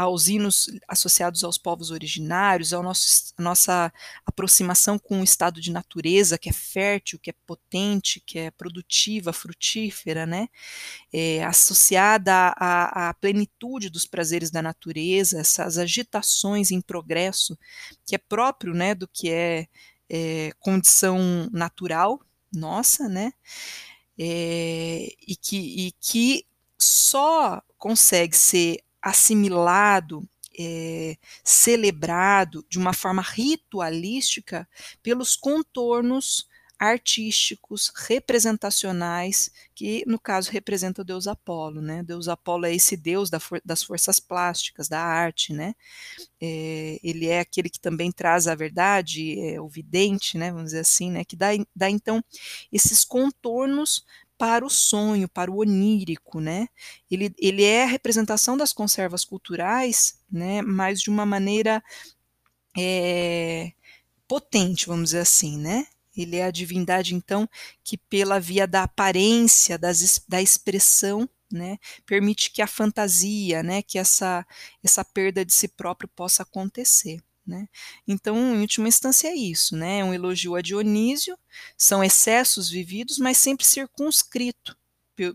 aos 0.00 0.28
hinos 0.28 0.66
associados 0.88 1.44
aos 1.44 1.58
povos 1.58 1.90
originários, 1.90 2.72
à 2.72 2.80
nossa 3.38 3.92
aproximação 4.24 4.98
com 4.98 5.20
o 5.20 5.24
estado 5.24 5.60
de 5.60 5.70
natureza 5.70 6.38
que 6.38 6.48
é 6.48 6.52
fértil, 6.52 7.18
que 7.18 7.28
é 7.28 7.34
potente, 7.46 8.18
que 8.24 8.38
é 8.38 8.50
produtiva, 8.50 9.30
frutífera, 9.30 10.24
né? 10.24 10.48
É, 11.12 11.44
associada 11.44 12.32
à, 12.56 13.10
à, 13.10 13.14
plenitude 13.14 13.90
dos 13.90 14.06
prazeres 14.06 14.50
da 14.50 14.62
natureza, 14.62 15.40
essas 15.40 15.76
agitações 15.76 16.70
em 16.70 16.80
progresso, 16.80 17.58
que 18.06 18.14
é 18.14 18.18
próprio 18.18 18.72
né, 18.72 18.94
do 18.94 19.06
que 19.06 19.30
é, 19.30 19.66
é 20.08 20.50
condição 20.60 21.46
natural 21.52 22.20
nossa, 22.50 23.06
né? 23.06 23.34
É, 24.18 25.08
e, 25.28 25.36
que, 25.36 25.88
e 25.88 25.92
que 26.00 26.46
só 26.78 27.62
consegue 27.76 28.34
ser 28.34 28.82
assimilado, 29.02 30.22
é, 30.58 31.16
celebrado 31.44 32.64
de 32.68 32.78
uma 32.78 32.92
forma 32.92 33.22
ritualística 33.22 34.68
pelos 35.02 35.36
contornos 35.36 36.48
artísticos, 36.80 37.92
representacionais, 37.94 39.50
que 39.74 40.02
no 40.06 40.18
caso 40.18 40.50
representa 40.50 41.02
o 41.02 41.04
deus 41.04 41.26
Apolo, 41.26 41.82
né? 41.82 42.02
Deus 42.02 42.26
Apolo 42.26 42.64
é 42.64 42.74
esse 42.74 42.96
deus 42.96 43.28
da 43.28 43.38
for 43.38 43.60
das 43.62 43.82
forças 43.82 44.18
plásticas, 44.18 44.88
da 44.88 44.98
arte, 44.98 45.52
né? 45.52 45.74
É, 46.40 46.98
ele 47.02 47.26
é 47.26 47.40
aquele 47.40 47.68
que 47.68 47.78
também 47.78 48.10
traz 48.10 48.48
a 48.48 48.54
verdade, 48.54 49.38
é, 49.40 49.60
o 49.60 49.68
vidente, 49.68 50.38
né? 50.38 50.50
Vamos 50.50 50.66
dizer 50.68 50.80
assim, 50.80 51.10
né? 51.10 51.22
Que 51.22 51.36
dá, 51.36 51.48
dá 51.76 51.90
então 51.90 52.24
esses 52.72 53.04
contornos 53.04 54.02
para 54.40 54.64
o 54.64 54.70
sonho, 54.70 55.28
para 55.28 55.50
o 55.50 55.58
onírico, 55.58 56.40
né? 56.40 56.66
Ele, 57.10 57.30
ele 57.38 57.62
é 57.62 57.84
a 57.84 57.86
representação 57.86 58.56
das 58.56 58.72
conservas 58.72 59.22
culturais, 59.22 60.18
né? 60.32 60.62
Mas 60.62 61.02
de 61.02 61.10
uma 61.10 61.26
maneira 61.26 61.84
é, 62.74 63.72
potente, 64.26 64.86
vamos 64.86 65.10
dizer 65.10 65.18
assim, 65.18 65.58
né? 65.58 65.86
Ele 66.16 66.36
é 66.36 66.44
a 66.44 66.50
divindade, 66.50 67.14
então, 67.14 67.46
que 67.84 67.98
pela 67.98 68.40
via 68.40 68.66
da 68.66 68.84
aparência, 68.84 69.76
das, 69.78 70.24
da 70.26 70.40
expressão, 70.40 71.28
né, 71.52 71.78
permite 72.06 72.50
que 72.50 72.62
a 72.62 72.66
fantasia, 72.66 73.62
né, 73.62 73.82
que 73.82 73.98
essa, 73.98 74.46
essa 74.82 75.04
perda 75.04 75.44
de 75.44 75.52
si 75.52 75.68
próprio 75.68 76.08
possa 76.08 76.42
acontecer. 76.44 77.20
Né? 77.46 77.68
Então, 78.06 78.36
em 78.54 78.60
última 78.60 78.88
instância, 78.88 79.28
é 79.28 79.34
isso, 79.34 79.76
né? 79.76 80.00
É 80.00 80.04
um 80.04 80.14
elogio 80.14 80.54
a 80.54 80.60
Dionísio, 80.60 81.36
são 81.76 82.04
excessos 82.04 82.68
vividos, 82.70 83.18
mas 83.18 83.38
sempre 83.38 83.66
circunscrito 83.66 84.76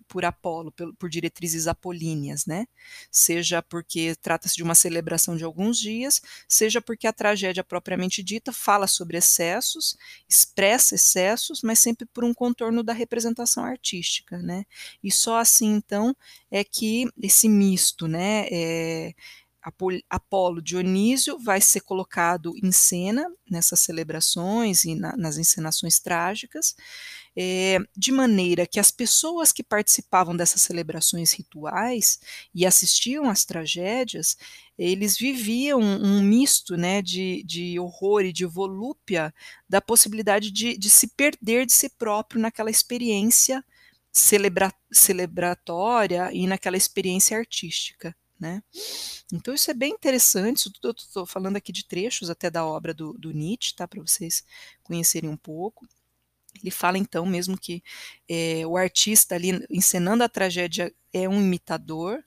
por 0.08 0.26
Apolo, 0.26 0.72
por 0.98 1.10
diretrizes 1.10 1.68
apolíneas, 1.68 2.46
né? 2.46 2.66
Seja 3.12 3.62
porque 3.62 4.16
trata-se 4.22 4.56
de 4.56 4.64
uma 4.64 4.74
celebração 4.74 5.36
de 5.36 5.44
alguns 5.44 5.78
dias, 5.78 6.22
seja 6.48 6.82
porque 6.82 7.08
a 7.08 7.14
tragédia 7.14 7.64
propriamente 7.64 8.24
dita 8.24 8.52
fala 8.52 8.88
sobre 8.88 9.18
excessos, 9.18 9.96
expressa 10.28 10.96
excessos, 10.96 11.62
mas 11.62 11.80
sempre 11.80 12.06
por 12.08 12.24
um 12.24 12.34
contorno 12.34 12.84
da 12.84 12.94
representação 12.94 13.64
artística, 13.64 14.38
né? 14.40 14.66
E 15.04 15.12
só 15.12 15.38
assim, 15.38 15.74
então, 15.76 16.16
é 16.50 16.64
que 16.64 17.08
esse 17.22 17.48
misto, 17.48 18.08
né? 18.08 18.48
É, 18.52 19.14
Apolo 20.10 20.62
Dionísio 20.62 21.40
vai 21.40 21.60
ser 21.60 21.82
colocado 21.82 22.54
em 22.64 22.72
cena 22.72 23.28
nessas 23.50 23.80
celebrações 23.80 24.86
e 24.86 24.94
na, 24.94 25.18
nas 25.18 25.38
encenações 25.38 26.00
trágicas, 26.00 26.76
é, 27.36 27.80
de 27.98 28.12
maneira 28.12 28.68
que 28.68 28.80
as 28.80 28.92
pessoas 28.92 29.52
que 29.52 29.64
participavam 29.64 30.36
dessas 30.36 30.62
celebrações 30.62 31.34
rituais 31.34 32.20
e 32.54 32.66
assistiam 32.66 33.30
às 33.30 33.44
tragédias, 33.44 34.38
eles 34.78 35.18
viviam 35.18 35.80
um, 35.80 36.22
misto 36.22 36.78
né, 36.78 37.02
de, 37.02 37.44
de 37.44 37.80
horror 37.80 38.22
e 38.22 38.32
de 38.32 38.46
volúpia 38.46 39.34
da 39.68 39.82
possibilidade 39.82 40.52
de, 40.52 40.78
de 40.78 40.90
se 40.90 41.08
perder 41.08 41.66
de 41.66 41.74
si 41.74 41.90
próprio 41.90 42.40
naquela 42.40 42.70
experiência 42.70 43.64
celebra, 44.12 44.74
celebratória 44.92 46.30
e 46.32 46.48
naquela 46.48 46.78
experiência 46.78 47.38
artística. 47.38 48.16
Né? 48.39 48.62
Então 49.32 49.54
isso 49.54 49.72
é 49.72 49.74
bem 49.74 49.94
interessante, 49.94 50.70
eu 50.84 50.92
estou 50.92 51.25
falando 51.25 51.56
aqui 51.56 51.72
de 51.72 51.86
trechos 51.86 52.30
até 52.30 52.50
da 52.51 52.65
obra 52.65 52.94
do, 52.94 53.13
do 53.13 53.32
Nietzsche, 53.32 53.74
tá, 53.74 53.88
para 53.88 54.01
vocês 54.01 54.44
conhecerem 54.84 55.30
um 55.30 55.38
pouco. 55.38 55.88
Ele 56.62 56.72
fala 56.72 56.98
então 56.98 57.25
mesmo 57.25 57.58
que 57.58 57.82
é, 58.27 58.65
o 58.68 58.75
artista 58.75 59.36
ali 59.36 59.65
encenando 59.70 60.24
a 60.24 60.30
tragédia 60.30 60.94
é 61.13 61.30
um 61.30 61.42
imitador, 61.42 62.24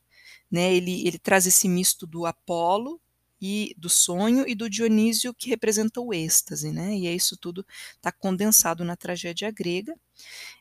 né? 0.51 0.75
Ele, 0.75 1.07
ele 1.07 1.19
traz 1.19 1.47
esse 1.47 1.69
misto 1.69 2.07
do 2.07 2.25
Apolo, 2.25 3.01
e 3.41 3.75
do 3.79 3.89
sonho 3.89 4.45
e 4.49 4.55
do 4.55 4.69
Dionísio 4.69 5.33
que 5.33 5.49
representa 5.49 6.01
o 6.01 6.13
êxtase, 6.13 6.73
né? 6.73 6.97
E 6.97 7.07
é 7.07 7.15
isso 7.15 7.37
tudo 7.37 7.65
está 7.95 8.11
condensado 8.11 8.85
na 8.85 8.97
tragédia 8.97 9.51
grega, 9.51 9.95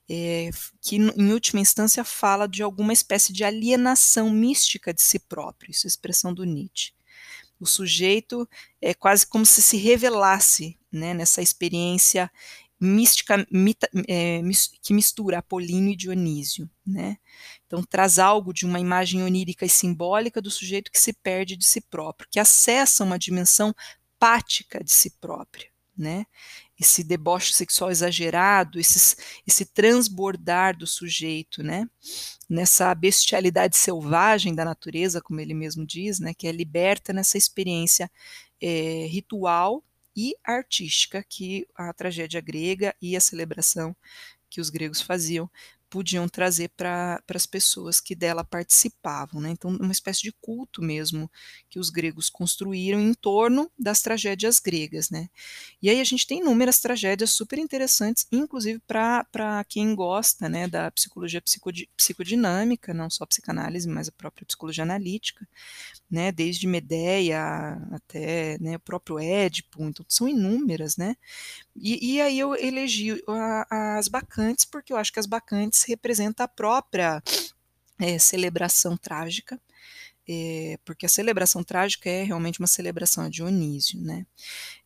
é, 0.10 0.50
que 0.82 0.96
em 0.96 1.32
última 1.32 1.60
instância 1.60 2.04
fala 2.04 2.48
de 2.48 2.64
alguma 2.64 2.94
espécie 2.94 3.34
de 3.34 3.44
alienação 3.44 4.30
mística 4.30 4.94
de 4.94 5.02
si 5.02 5.20
próprio, 5.20 5.72
isso 5.72 5.86
é 5.86 5.88
a 5.88 5.90
expressão 5.90 6.34
do 6.34 6.44
Nietzsche. 6.44 6.94
O 7.60 7.66
sujeito 7.66 8.48
é 8.82 8.94
quase 8.94 9.26
como 9.26 9.46
se 9.46 9.62
se 9.62 9.78
revelasse 9.78 10.78
né, 10.92 11.14
nessa 11.14 11.42
experiência 11.42 12.32
mística 12.80 13.46
mita, 13.52 13.90
é, 14.08 14.40
que 14.82 14.94
mistura 14.94 15.40
Apolíneo 15.40 15.94
e 15.94 15.96
Dionísio, 15.96 16.70
né? 16.86 17.18
Então 17.66 17.84
traz 17.84 18.20
algo 18.20 18.54
de 18.54 18.66
uma 18.66 18.80
imagem 18.80 19.24
onírica 19.24 19.66
e 19.66 19.70
simbólica 19.70 20.42
do 20.42 20.52
sujeito 20.52 20.92
que 20.92 21.00
se 21.00 21.12
perde 21.12 21.58
de 21.58 21.66
si 21.66 21.82
próprio, 21.82 22.30
que 22.30 22.40
acessa 22.40 23.04
uma 23.04 23.18
dimensão 23.18 23.76
pática 24.20 24.84
de 24.84 24.94
si 24.94 25.10
próprio, 25.20 25.70
né? 25.98 26.26
Esse 26.80 27.04
deboche 27.04 27.54
sexual 27.54 27.90
exagerado, 27.90 28.80
esses, 28.80 29.18
esse 29.46 29.66
transbordar 29.66 30.78
do 30.78 30.86
sujeito, 30.86 31.64
né? 31.64 31.90
Nessa 32.50 32.94
bestialidade 32.94 33.76
selvagem 33.76 34.54
da 34.54 34.64
natureza, 34.64 35.22
como 35.22 35.40
ele 35.40 35.54
mesmo 35.54 35.86
diz, 35.86 36.20
né? 36.20 36.34
Que 36.34 36.48
é 36.48 36.52
liberta 36.52 37.12
nessa 37.12 37.38
experiência 37.38 38.12
é, 38.62 39.08
ritual 39.08 39.84
e 40.16 40.36
artística 40.44 41.24
que 41.28 41.68
a 41.76 41.94
tragédia 41.94 42.42
grega 42.42 42.96
e 43.02 43.16
a 43.16 43.22
celebração 43.22 43.96
que 44.50 44.62
os 44.62 44.70
gregos 44.70 45.02
faziam 45.02 45.50
podiam 45.90 46.28
trazer 46.28 46.70
para 46.70 47.22
as 47.34 47.46
pessoas 47.46 48.00
que 48.00 48.16
dela 48.16 48.44
participavam. 48.44 49.42
Né? 49.42 49.52
Então, 49.52 49.72
uma 49.72 49.92
espécie 49.92 50.22
de 50.22 50.32
culto 50.42 50.82
mesmo 50.82 51.30
que 51.70 51.80
os 51.80 51.90
gregos 51.90 52.30
construíram 52.30 53.00
em 53.00 53.14
torno 53.14 53.72
das 53.78 54.02
tragédias 54.02 54.60
gregas. 54.60 55.10
Né? 55.10 55.30
E 55.82 55.90
aí 55.90 56.00
a 56.00 56.04
gente 56.04 56.28
tem 56.28 56.40
inúmeras 56.40 56.80
tragédias 56.80 57.32
super 57.32 57.60
interessantes, 57.60 58.28
inclusive 58.32 58.80
para 58.88 59.64
quem 59.68 59.96
gosta 59.96 60.50
né, 60.50 60.68
da 60.68 60.92
psicologia 60.92 61.42
psicodinâmica, 61.96 62.94
não 62.94 63.10
só 63.10 63.26
psicanálise, 63.26 63.88
mas 63.88 64.08
a 64.08 64.12
própria 64.12 64.46
psicologia 64.46 64.84
analítica, 64.84 65.48
né, 66.10 66.32
desde 66.32 66.68
Medeia 66.68 67.78
até 67.92 68.58
né, 68.60 68.76
o 68.76 68.80
próprio 68.80 69.20
Édipo, 69.20 69.84
então 69.84 70.06
são 70.08 70.28
inúmeras, 70.28 70.98
né? 70.98 71.16
E, 71.80 72.16
e 72.16 72.22
aí 72.22 72.40
eu 72.40 72.56
elegi 72.56 73.22
a, 73.28 73.98
as 73.98 74.08
bacantes, 74.08 74.66
porque 74.66 74.92
eu 74.92 74.98
acho 74.98 75.14
que 75.14 75.20
as 75.20 75.26
bacantes 75.26 75.84
representam 75.84 76.44
a 76.44 76.48
própria 76.48 77.22
é, 78.00 78.18
celebração 78.18 78.98
trágica, 78.98 79.60
é, 80.30 80.78
porque 80.84 81.06
a 81.06 81.10
celebração 81.10 81.64
trágica 81.64 82.10
é 82.10 82.24
realmente 82.24 82.60
uma 82.60 82.68
celebração 82.68 83.24
a 83.24 83.30
Dionísio, 83.30 84.02
né? 84.02 84.26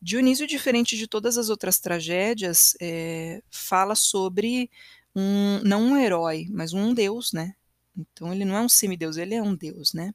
Dionísio, 0.00 0.46
diferente 0.46 0.96
de 0.96 1.08
todas 1.08 1.36
as 1.36 1.48
outras 1.48 1.80
tragédias, 1.80 2.76
é, 2.80 3.42
fala 3.50 3.94
sobre 3.94 4.70
um, 5.14 5.60
não 5.64 5.82
um 5.82 5.96
herói, 5.96 6.46
mas 6.50 6.72
um 6.72 6.94
deus, 6.94 7.32
né? 7.32 7.54
Então 7.96 8.32
ele 8.32 8.44
não 8.44 8.56
é 8.56 8.60
um 8.60 8.68
semideus, 8.68 9.16
ele 9.16 9.34
é 9.34 9.42
um 9.42 9.54
deus, 9.54 9.92
né? 9.92 10.14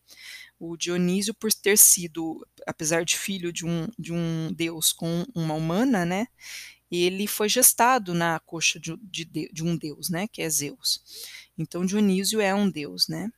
O 0.60 0.76
Dionísio, 0.76 1.34
por 1.34 1.54
ter 1.54 1.78
sido, 1.78 2.46
apesar 2.66 3.06
de 3.06 3.18
filho 3.18 3.52
de 3.54 3.66
um, 3.66 3.88
de 3.98 4.12
um 4.12 4.52
deus 4.54 4.92
com 4.92 5.26
uma 5.36 5.54
humana, 5.54 6.06
né? 6.06 6.28
Ele 6.90 7.28
foi 7.28 7.50
gestado 7.50 8.14
na 8.14 8.40
coxa 8.40 8.80
de, 8.80 8.96
de, 9.02 9.50
de 9.52 9.64
um 9.64 9.78
deus, 9.78 10.10
né? 10.10 10.28
Que 10.28 10.42
é 10.42 10.50
Zeus. 10.50 11.02
Então 11.58 11.86
Dionísio 11.86 12.40
é 12.40 12.56
um 12.56 12.70
deus, 12.70 13.08
né? 13.08 13.30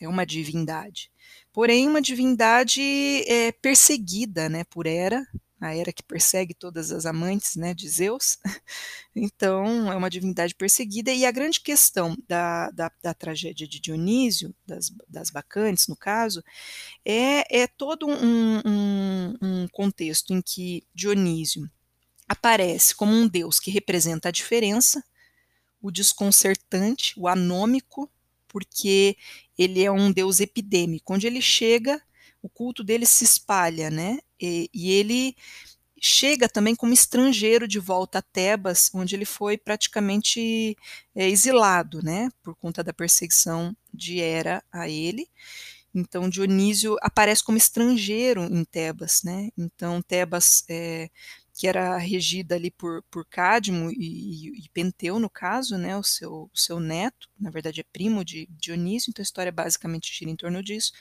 É 0.00 0.08
uma 0.08 0.24
divindade. 0.24 1.10
Porém, 1.52 1.86
uma 1.86 2.02
divindade 2.02 2.80
é, 3.28 3.52
perseguida, 3.52 4.48
né? 4.48 4.64
Por 4.64 4.86
Hera, 4.86 5.24
a 5.64 5.74
Hera 5.74 5.92
que 5.92 6.02
persegue 6.02 6.54
todas 6.54 6.92
as 6.92 7.06
amantes 7.06 7.56
né, 7.56 7.74
de 7.74 7.88
Zeus. 7.88 8.38
Então, 9.16 9.92
é 9.92 9.94
uma 9.94 10.10
divindade 10.10 10.56
perseguida. 10.56 11.12
E 11.12 11.24
a 11.24 11.30
grande 11.30 11.60
questão 11.60 12.16
da, 12.26 12.68
da, 12.72 12.90
da 13.00 13.14
tragédia 13.14 13.64
de 13.64 13.78
Dionísio, 13.78 14.52
das, 14.66 14.90
das 15.08 15.30
bacantes, 15.30 15.86
no 15.86 15.94
caso, 15.94 16.42
é, 17.04 17.62
é 17.62 17.68
todo 17.68 18.08
um, 18.08 18.60
um, 18.66 19.34
um 19.40 19.68
contexto 19.68 20.34
em 20.34 20.42
que 20.42 20.84
Dionísio 20.92 21.70
aparece 22.28 22.92
como 22.92 23.12
um 23.12 23.28
deus 23.28 23.60
que 23.60 23.70
representa 23.70 24.30
a 24.30 24.32
diferença, 24.32 25.00
o 25.80 25.92
desconcertante, 25.92 27.14
o 27.16 27.28
anômico, 27.28 28.10
porque 28.48 29.16
ele 29.56 29.84
é 29.84 29.92
um 29.92 30.10
deus 30.10 30.40
epidêmico. 30.40 31.14
Onde 31.14 31.26
ele 31.26 31.40
chega, 31.40 32.02
o 32.44 32.48
culto 32.50 32.84
dele 32.84 33.06
se 33.06 33.24
espalha, 33.24 33.88
né? 33.90 34.18
E, 34.38 34.68
e 34.74 34.90
ele 34.92 35.34
chega 35.98 36.46
também 36.46 36.76
como 36.76 36.92
estrangeiro 36.92 37.66
de 37.66 37.78
volta 37.78 38.18
a 38.18 38.22
Tebas, 38.22 38.90
onde 38.92 39.16
ele 39.16 39.24
foi 39.24 39.56
praticamente 39.56 40.76
é, 41.14 41.26
exilado, 41.26 42.02
né, 42.02 42.28
por 42.42 42.54
conta 42.56 42.84
da 42.84 42.92
perseguição 42.92 43.74
de 43.92 44.20
Hera 44.20 44.62
a 44.70 44.86
ele. 44.86 45.26
Então 45.94 46.28
Dionísio 46.28 46.96
aparece 47.00 47.42
como 47.42 47.56
estrangeiro 47.56 48.42
em 48.42 48.62
Tebas, 48.64 49.22
né? 49.22 49.48
Então 49.56 50.02
Tebas 50.02 50.64
é, 50.68 51.08
que 51.54 51.68
era 51.68 51.96
regida 51.96 52.56
ali 52.56 52.68
por, 52.68 53.04
por 53.04 53.24
Cadmo 53.24 53.88
e, 53.92 54.58
e, 54.58 54.68
Penteu, 54.70 55.20
no 55.20 55.30
caso, 55.30 55.78
né, 55.78 55.96
o 55.96 56.02
seu, 56.02 56.50
o 56.52 56.58
seu 56.58 56.80
neto, 56.80 57.30
na 57.38 57.48
verdade 57.48 57.80
é 57.80 57.84
primo 57.84 58.24
de 58.24 58.48
Dionísio, 58.50 59.10
então 59.10 59.22
a 59.22 59.24
história 59.24 59.52
basicamente 59.52 60.12
gira 60.12 60.32
em 60.32 60.36
torno 60.36 60.60
disso. 60.60 60.92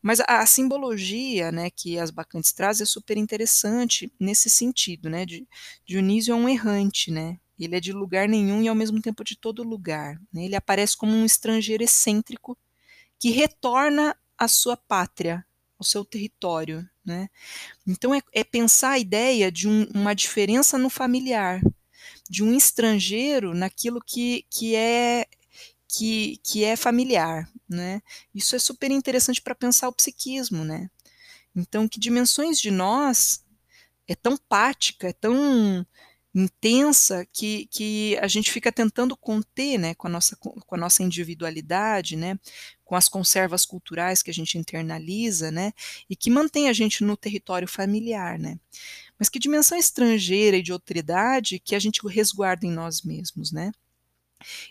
Mas 0.00 0.20
a, 0.20 0.38
a 0.38 0.46
simbologia 0.46 1.50
né, 1.50 1.68
que 1.68 1.98
as 1.98 2.12
bacantes 2.12 2.52
trazem 2.52 2.84
é 2.84 2.86
super 2.86 3.16
interessante 3.16 4.10
nesse 4.20 4.48
sentido, 4.48 5.10
né, 5.10 5.26
de, 5.26 5.48
Dionísio 5.84 6.32
é 6.32 6.36
um 6.36 6.48
errante, 6.48 7.10
né, 7.10 7.36
ele 7.58 7.74
é 7.74 7.80
de 7.80 7.92
lugar 7.92 8.28
nenhum 8.28 8.62
e 8.62 8.68
ao 8.68 8.76
mesmo 8.76 9.02
tempo 9.02 9.24
de 9.24 9.36
todo 9.36 9.64
lugar. 9.64 10.16
Né, 10.32 10.44
ele 10.44 10.54
aparece 10.54 10.96
como 10.96 11.12
um 11.12 11.24
estrangeiro 11.24 11.82
excêntrico 11.82 12.56
que 13.18 13.30
retorna 13.30 14.16
à 14.38 14.46
sua 14.46 14.76
pátria, 14.76 15.44
ao 15.76 15.84
seu 15.84 16.04
território, 16.04 16.88
né? 17.08 17.28
Então 17.86 18.14
é, 18.14 18.20
é, 18.32 18.44
pensar 18.44 18.90
a 18.90 18.98
ideia 18.98 19.50
de 19.50 19.66
um, 19.66 19.84
uma 19.94 20.14
diferença 20.14 20.78
no 20.78 20.90
familiar, 20.90 21.60
de 22.30 22.44
um 22.44 22.54
estrangeiro 22.54 23.54
naquilo 23.54 24.00
que, 24.04 24.44
que 24.50 24.76
é 24.76 25.26
que, 25.88 26.38
que 26.44 26.64
é 26.64 26.76
familiar, 26.76 27.50
né? 27.66 28.02
Isso 28.34 28.54
é 28.54 28.58
super 28.58 28.90
interessante 28.90 29.40
para 29.40 29.54
pensar 29.54 29.88
o 29.88 29.92
psiquismo, 29.92 30.62
né? 30.64 30.90
Então, 31.56 31.88
que 31.88 31.98
dimensões 31.98 32.60
de 32.60 32.70
nós 32.70 33.42
é 34.06 34.14
tão 34.14 34.36
pática, 34.36 35.08
é 35.08 35.12
tão 35.12 35.86
intensa 36.38 37.26
que, 37.32 37.66
que 37.66 38.16
a 38.18 38.28
gente 38.28 38.50
fica 38.52 38.70
tentando 38.70 39.16
conter, 39.16 39.78
né, 39.78 39.94
com 39.94 40.06
a 40.06 40.10
nossa 40.10 40.36
com 40.36 40.74
a 40.74 40.78
nossa 40.78 41.02
individualidade, 41.02 42.16
né, 42.16 42.38
com 42.84 42.94
as 42.94 43.08
conservas 43.08 43.64
culturais 43.66 44.22
que 44.22 44.30
a 44.30 44.34
gente 44.34 44.56
internaliza, 44.56 45.50
né, 45.50 45.72
e 46.08 46.14
que 46.16 46.30
mantém 46.30 46.68
a 46.68 46.72
gente 46.72 47.02
no 47.04 47.16
território 47.16 47.66
familiar, 47.66 48.38
né. 48.38 48.58
Mas 49.18 49.28
que 49.28 49.38
dimensão 49.38 49.76
estrangeira 49.76 50.56
e 50.56 50.62
de 50.62 50.72
autoridade 50.72 51.58
que 51.58 51.74
a 51.74 51.80
gente 51.80 52.00
resguarda 52.06 52.66
em 52.66 52.70
nós 52.70 53.02
mesmos, 53.02 53.50
né? 53.50 53.72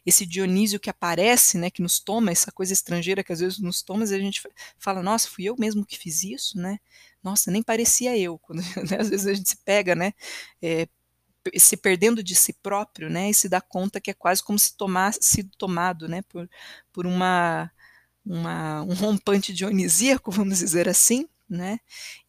Esse 0.06 0.26
Dionísio 0.26 0.80
que 0.80 0.90
aparece, 0.90 1.58
né, 1.58 1.70
que 1.70 1.82
nos 1.82 2.00
toma, 2.00 2.32
essa 2.32 2.52
coisa 2.52 2.72
estrangeira 2.72 3.24
que 3.24 3.34
às 3.34 3.40
vezes 3.40 3.60
nos 3.60 3.82
toma, 3.82 4.06
e 4.06 4.14
a 4.14 4.20
gente 4.20 4.42
fala, 4.80 5.04
nossa, 5.04 5.28
fui 5.28 5.46
eu 5.46 5.56
mesmo 5.60 5.86
que 5.86 5.98
fiz 5.98 6.24
isso, 6.24 6.58
né? 6.58 6.80
Nossa, 7.22 7.52
nem 7.52 7.62
parecia 7.62 8.18
eu. 8.18 8.40
Quando, 8.40 8.62
né, 8.62 8.98
às 9.00 9.10
vezes 9.10 9.28
a 9.28 9.34
gente 9.34 9.50
se 9.50 9.58
pega, 9.58 9.94
né, 9.96 10.14
é, 10.62 10.88
se 11.58 11.78
perdendo 11.78 12.24
de 12.24 12.36
si 12.36 12.54
próprio, 12.54 13.10
né, 13.10 13.30
e 13.30 13.34
se 13.34 13.50
dá 13.50 13.62
conta 13.62 14.02
que 14.02 14.12
é 14.12 14.14
quase 14.14 14.44
como 14.44 14.58
se 14.60 14.76
tomasse 14.76 15.20
sido 15.22 15.52
tomado, 15.58 16.08
né, 16.08 16.22
por, 16.24 16.50
por 16.92 17.06
uma 17.06 17.72
uma, 18.28 18.84
um 18.84 18.94
rompante 18.94 19.54
dionisíaco, 19.54 20.32
vamos 20.32 20.60
dizer 20.60 20.90
assim, 20.90 21.28
né? 21.50 21.80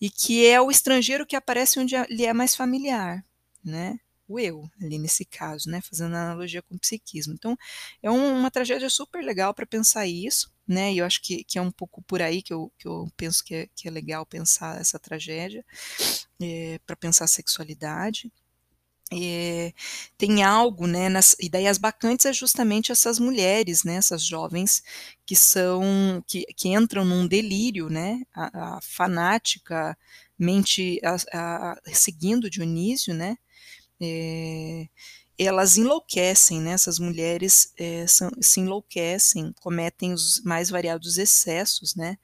E 0.00 0.09
que 0.09 0.46
é 0.46 0.61
o 0.61 0.70
estrangeiro 0.70 1.26
que 1.26 1.37
aparece 1.37 1.78
onde 1.78 1.94
ele 1.96 2.24
é 2.24 2.33
mais 2.33 2.54
familiar, 2.54 3.24
né? 3.64 3.98
O 4.28 4.38
eu, 4.38 4.70
ali 4.81 4.98
nesse 4.98 5.24
caso, 5.24 5.70
né? 5.70 5.81
Fazendo 5.81 6.14
analogia 6.14 6.62
com 6.62 6.76
o 6.76 6.78
psiquismo. 6.78 7.33
Então, 7.35 7.57
é 8.02 8.11
um, 8.11 8.38
uma 8.38 8.50
tragédia 8.50 8.90
super 8.90 9.24
legal 9.24 9.54
para 9.54 9.66
pensar 9.66 10.07
isso, 10.07 10.52
né? 10.66 10.92
E 10.92 10.98
eu 10.98 11.07
acho 11.07 11.22
que, 11.22 11.42
que 11.44 11.59
é 11.59 11.62
um 11.62 11.70
pouco 11.70 12.02
por 12.02 12.20
aí 12.22 12.42
que 12.42 12.52
eu, 12.52 12.70
que 12.78 12.87
eu 12.87 13.11
penso 13.16 13.42
que 13.42 13.54
é, 13.54 13.68
que 13.74 13.88
é 13.88 13.90
legal 13.90 14.24
pensar 14.26 14.81
essa 14.81 14.98
tragédia, 14.98 15.64
é, 16.40 16.78
para 16.87 16.94
pensar 16.94 17.24
a 17.24 17.28
sexualidade. 17.28 18.31
É, 19.11 19.73
tem 20.18 20.42
algo, 20.42 20.87
né, 20.87 21.09
nas 21.09 21.35
ideias 21.40 21.79
bacantes 21.79 22.27
é 22.27 22.33
justamente 22.33 22.92
essas 22.92 23.18
mulheres, 23.18 23.83
né, 23.83 23.94
essas 23.97 24.23
jovens 24.23 24.83
que 25.25 25.35
são, 25.35 26.23
que, 26.27 26.44
que 26.55 26.68
entram 26.68 27.05
num 27.07 27.27
delírio, 27.27 27.88
né, 27.88 28.21
a, 28.35 28.77
a 28.77 28.81
fanática 28.83 29.97
mente 30.38 31.01
a, 31.03 31.73
a, 31.73 31.81
seguindo 31.94 32.51
Dionísio, 32.51 33.14
né, 33.14 33.37
é, 34.01 34.87
elas 35.38 35.77
enlouquecem, 35.77 36.61
né, 36.61 36.72
essas 36.72 36.98
mulheres 36.98 37.72
é, 37.79 38.07
são, 38.09 38.31
se 38.40 38.61
enlouquecem, 38.61 39.55
cometem 39.61 40.12
os 40.12 40.42
mais 40.42 40.68
variados 40.68 41.16
excessos, 41.16 41.94
né, 41.94 42.18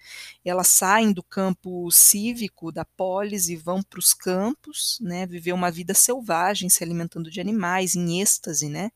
elas 0.44 0.68
saem 0.68 1.12
do 1.12 1.22
campo 1.22 1.90
cívico, 1.92 2.72
da 2.72 2.84
polis 2.84 3.48
e 3.48 3.56
vão 3.56 3.82
para 3.82 4.00
os 4.00 4.12
campos, 4.12 4.98
né, 5.00 5.26
viver 5.26 5.52
uma 5.52 5.70
vida 5.70 5.94
selvagem, 5.94 6.68
se 6.68 6.82
alimentando 6.82 7.30
de 7.30 7.40
animais, 7.40 7.94
em 7.94 8.20
êxtase, 8.20 8.68
né, 8.68 8.90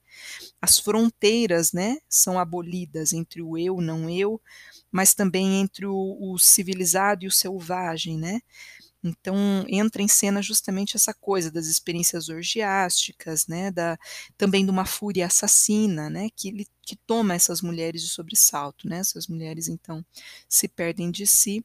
as 0.60 0.78
fronteiras, 0.78 1.72
né, 1.72 1.98
são 2.08 2.38
abolidas 2.38 3.12
entre 3.12 3.40
o 3.40 3.56
eu, 3.56 3.80
não 3.80 4.10
eu, 4.10 4.40
mas 4.90 5.14
também 5.14 5.60
entre 5.60 5.86
o, 5.86 6.16
o 6.20 6.38
civilizado 6.38 7.24
e 7.24 7.28
o 7.28 7.32
selvagem, 7.32 8.18
né, 8.18 8.40
então 9.02 9.64
entra 9.68 10.02
em 10.02 10.08
cena 10.08 10.42
justamente 10.42 10.96
essa 10.96 11.14
coisa 11.14 11.50
das 11.50 11.66
experiências 11.66 12.28
orgiásticas, 12.28 13.46
né, 13.46 13.70
da, 13.70 13.98
também 14.36 14.64
de 14.64 14.70
uma 14.70 14.84
fúria 14.84 15.26
assassina, 15.26 16.10
né, 16.10 16.28
que, 16.34 16.66
que 16.82 16.96
toma 16.96 17.34
essas 17.34 17.62
mulheres 17.62 18.02
de 18.02 18.08
sobressalto, 18.08 18.88
né, 18.88 18.98
essas 18.98 19.26
mulheres 19.28 19.68
então 19.68 20.04
se 20.48 20.66
perdem 20.68 21.10
de 21.10 21.26
si. 21.26 21.64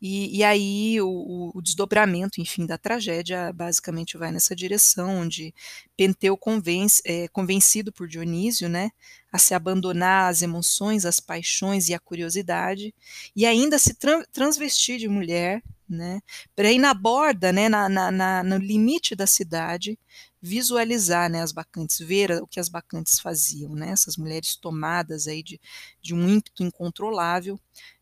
E, 0.00 0.38
e 0.38 0.44
aí 0.44 1.00
o, 1.00 1.50
o, 1.54 1.60
desdobramento, 1.60 2.40
enfim, 2.40 2.66
da 2.66 2.78
tragédia 2.78 3.52
basicamente 3.52 4.16
vai 4.16 4.30
nessa 4.30 4.54
direção, 4.54 5.22
onde 5.22 5.52
Penteu 5.96 6.36
convence, 6.36 7.02
é, 7.04 7.26
convencido 7.28 7.92
por 7.92 8.06
Dionísio, 8.06 8.68
né, 8.68 8.90
a 9.32 9.38
se 9.38 9.54
abandonar 9.54 10.30
às 10.30 10.42
emoções, 10.42 11.04
às 11.04 11.18
paixões 11.18 11.88
e 11.88 11.94
à 11.94 11.98
curiosidade, 11.98 12.94
e 13.34 13.44
ainda 13.44 13.78
se 13.78 13.94
tra 13.94 14.24
transvestir 14.32 14.98
de 14.98 15.08
mulher, 15.08 15.62
né, 15.88 16.20
para 16.54 16.70
ir 16.70 16.78
na 16.78 16.94
borda, 16.94 17.52
né, 17.52 17.68
na, 17.68 17.88
na, 17.88 18.10
na, 18.10 18.42
no 18.42 18.56
limite 18.56 19.14
da 19.14 19.26
cidade, 19.26 19.98
visualizar, 20.40 21.30
né, 21.30 21.42
as 21.42 21.52
bacantes, 21.52 21.98
ver 21.98 22.30
o 22.42 22.46
que 22.46 22.60
as 22.60 22.68
bacantes 22.68 23.18
faziam, 23.20 23.74
né, 23.74 23.90
essas 23.90 24.16
mulheres 24.16 24.56
tomadas 24.56 25.26
aí 25.26 25.42
de, 25.42 25.60
de 26.02 26.14
um 26.14 26.28
ímpeto 26.28 26.62
incontrolável, 26.62 27.58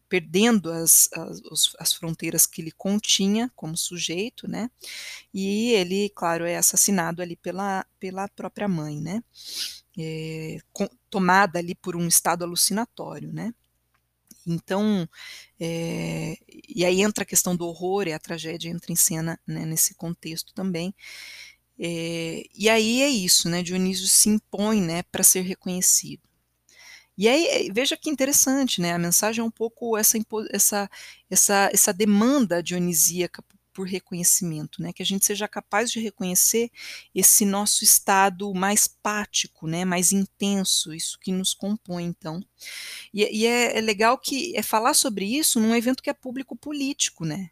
perdendo 0.08 0.70
as, 0.70 1.08
as, 1.12 1.74
as, 1.78 1.94
fronteiras 1.94 2.46
que 2.46 2.62
ele 2.62 2.70
continha 2.70 3.50
como 3.56 3.76
sujeito, 3.76 4.46
né? 4.46 4.70
E 5.32 5.72
ele, 5.72 6.08
claro, 6.10 6.44
é 6.44 6.56
assassinado 6.56 7.20
ali 7.20 7.34
pela, 7.36 7.84
pela 7.98 8.28
própria 8.28 8.68
mãe, 8.68 9.00
né? 9.00 9.24
É, 9.98 10.58
com, 10.72 10.88
tomada 11.10 11.58
ali 11.58 11.74
por 11.74 11.96
um 11.96 12.06
estado 12.06 12.44
alucinatório, 12.44 13.32
né? 13.32 13.52
Então, 14.46 15.08
é, 15.60 16.36
e 16.68 16.84
aí 16.84 17.02
entra 17.02 17.24
a 17.24 17.26
questão 17.26 17.56
do 17.56 17.66
horror 17.66 18.06
e 18.08 18.12
a 18.12 18.18
tragédia 18.18 18.70
entra 18.70 18.92
em 18.92 18.96
cena 18.96 19.38
né, 19.46 19.64
nesse 19.66 19.94
contexto 19.94 20.52
também. 20.54 20.94
É, 21.78 22.44
e 22.54 22.68
aí 22.68 23.02
é 23.02 23.08
isso, 23.08 23.48
né? 23.48 23.62
Dionísio 23.62 24.06
se 24.08 24.28
impõe, 24.28 24.80
né, 24.80 25.02
para 25.04 25.22
ser 25.24 25.42
reconhecido. 25.42 26.22
E 27.16 27.28
aí, 27.28 27.46
eh, 27.68 27.72
veja 27.72 27.96
que 27.96 28.10
interessante, 28.10 28.80
né? 28.80 28.92
A 28.92 28.98
mensagem 28.98 29.40
é 29.40 29.44
um 29.44 29.50
pouco 29.50 29.96
essa, 29.96 30.18
essa, 30.50 30.90
essa, 31.30 31.70
essa 31.72 31.92
demanda 31.92 32.62
dionisíaca 32.62 33.42
por 33.74 33.88
reconhecimento, 33.88 34.80
né? 34.80 34.92
Que 34.92 35.02
a 35.02 35.06
gente 35.06 35.26
seja 35.26 35.48
capaz 35.48 35.90
de 35.90 36.00
reconhecer 36.00 36.70
esse 37.14 37.44
nosso 37.44 37.82
estado 37.82 38.54
mais 38.54 38.86
pático, 38.86 39.66
né? 39.66 39.84
Mais 39.84 40.12
intenso, 40.12 40.94
isso 40.94 41.18
que 41.18 41.32
nos 41.32 41.52
compõe, 41.52 42.04
então. 42.04 42.40
E, 43.12 43.22
e 43.40 43.46
é, 43.46 43.76
é, 43.76 43.80
legal 43.80 44.16
que 44.16 44.56
é 44.56 44.62
falar 44.62 44.94
sobre 44.94 45.26
isso 45.26 45.60
num 45.60 45.74
evento 45.74 46.02
que 46.02 46.08
é 46.08 46.14
público 46.14 46.56
político, 46.56 47.24
né? 47.24 47.50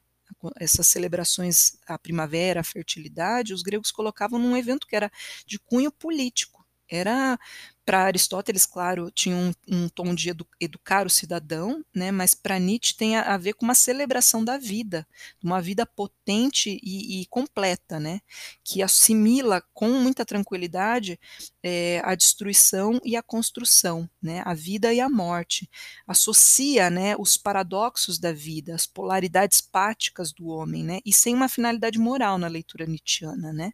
Essas 0.59 0.87
celebrações 0.87 1.77
à 1.87 1.99
primavera, 1.99 2.61
à 2.61 2.65
fertilidade, 2.65 3.53
os 3.53 3.63
gregos 3.63 3.91
colocavam 3.91 4.39
num 4.39 4.57
evento 4.57 4.87
que 4.87 4.97
era 4.97 5.11
de 5.47 5.59
cunho 5.59 5.93
político. 5.93 6.65
Era 6.89 7.39
para 7.85 8.05
Aristóteles, 8.05 8.65
claro, 8.65 9.11
tinha 9.11 9.37
um, 9.37 9.53
um 9.69 9.89
tom 9.89 10.15
de 10.15 10.31
edu, 10.31 10.47
educar 10.61 11.07
o 11.07 11.11
cidadão, 11.11 11.85
né, 11.95 12.13
mas 12.13 12.35
para 12.35 12.59
Nietzsche 12.59 12.97
tem 12.97 13.17
a, 13.17 13.35
a, 13.35 13.37
ver 13.37 13.55
com 13.55 13.65
uma 13.65 13.75
celebração 13.75 14.45
da 14.45 14.57
vida, 14.57 15.07
uma 15.43 15.61
vida 15.61 15.85
potente 15.85 16.79
e, 16.83 17.23
e 17.23 17.27
completa, 17.27 17.99
né, 17.99 18.21
que 18.63 18.83
assimila 18.83 19.63
com 19.75 19.89
muita 19.89 20.25
tranquilidade 20.25 21.19
é, 21.63 22.01
a 22.05 22.15
destruição 22.15 23.01
e 23.05 23.17
a 23.17 23.23
construção, 23.23 24.09
né, 24.23 24.43
a 24.45 24.55
vida 24.55 24.93
e 24.95 25.01
a 25.01 25.09
morte, 25.09 25.69
associa 26.07 26.89
né, 26.89 27.17
os 27.19 27.37
paradoxos 27.37 28.19
da 28.19 28.33
vida, 28.33 28.75
as 28.75 28.87
polaridades 28.87 29.61
páticas 29.61 30.33
do 30.33 30.47
homem, 30.47 30.85
né, 30.85 31.01
e 31.05 31.13
sem 31.13 31.35
uma 31.35 31.49
finalidade 31.49 31.99
moral 31.99 32.39
na 32.39 32.47
leitura 32.47 32.87
nietzschiana, 32.87 33.53
né. 33.53 33.73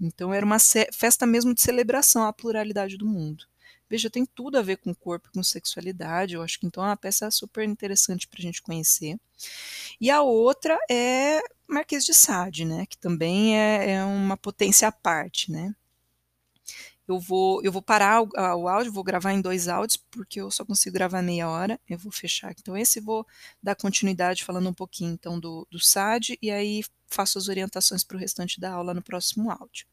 Então 0.00 0.32
era 0.32 0.44
uma 0.44 0.58
festa 0.92 1.26
mesmo 1.26 1.54
de 1.54 1.60
celebração 1.60 2.24
à 2.24 2.32
pluralidade 2.32 2.96
do 2.96 3.06
mundo. 3.06 3.44
Veja, 3.88 4.10
tem 4.10 4.24
tudo 4.24 4.58
a 4.58 4.62
ver 4.62 4.78
com 4.78 4.94
corpo, 4.94 5.30
com 5.32 5.42
sexualidade. 5.42 6.34
Eu 6.34 6.42
acho 6.42 6.58
que 6.58 6.66
então 6.66 6.82
é 6.82 6.88
uma 6.88 6.96
peça 6.96 7.30
super 7.30 7.64
interessante 7.64 8.26
para 8.26 8.40
a 8.40 8.42
gente 8.42 8.62
conhecer. 8.62 9.18
E 10.00 10.10
a 10.10 10.22
outra 10.22 10.78
é 10.90 11.40
Marquês 11.68 12.04
de 12.04 12.14
Sade, 12.14 12.64
né? 12.64 12.86
Que 12.86 12.96
também 12.96 13.58
é, 13.58 13.92
é 13.92 14.04
uma 14.04 14.36
potência 14.36 14.88
à 14.88 14.92
parte, 14.92 15.52
né? 15.52 15.74
Eu 17.06 17.18
vou, 17.18 17.62
eu 17.62 17.70
vou 17.70 17.82
parar 17.82 18.22
o, 18.22 18.28
o, 18.34 18.68
áudio, 18.68 18.92
vou 18.92 19.04
gravar 19.04 19.32
em 19.32 19.40
dois 19.40 19.68
áudios, 19.68 19.96
porque 20.10 20.40
eu 20.40 20.50
só 20.50 20.64
consigo 20.64 20.94
gravar 20.94 21.22
meia 21.22 21.48
hora. 21.48 21.78
Eu 21.88 21.98
vou 21.98 22.10
fechar. 22.10 22.54
Então, 22.58 22.76
esse 22.76 23.00
vou 23.00 23.26
dar 23.62 23.74
continuidade 23.76 24.44
falando 24.44 24.68
um 24.68 24.74
pouquinho 24.74 25.12
então 25.12 25.38
do, 25.38 25.66
do 25.70 25.78
SAD, 25.78 26.38
e 26.40 26.50
aí 26.50 26.82
faço 27.06 27.38
as 27.38 27.48
orientações 27.48 28.02
para 28.02 28.16
o 28.16 28.20
restante 28.20 28.60
da 28.60 28.72
aula 28.72 28.94
no 28.94 29.02
próximo 29.02 29.50
áudio. 29.50 29.86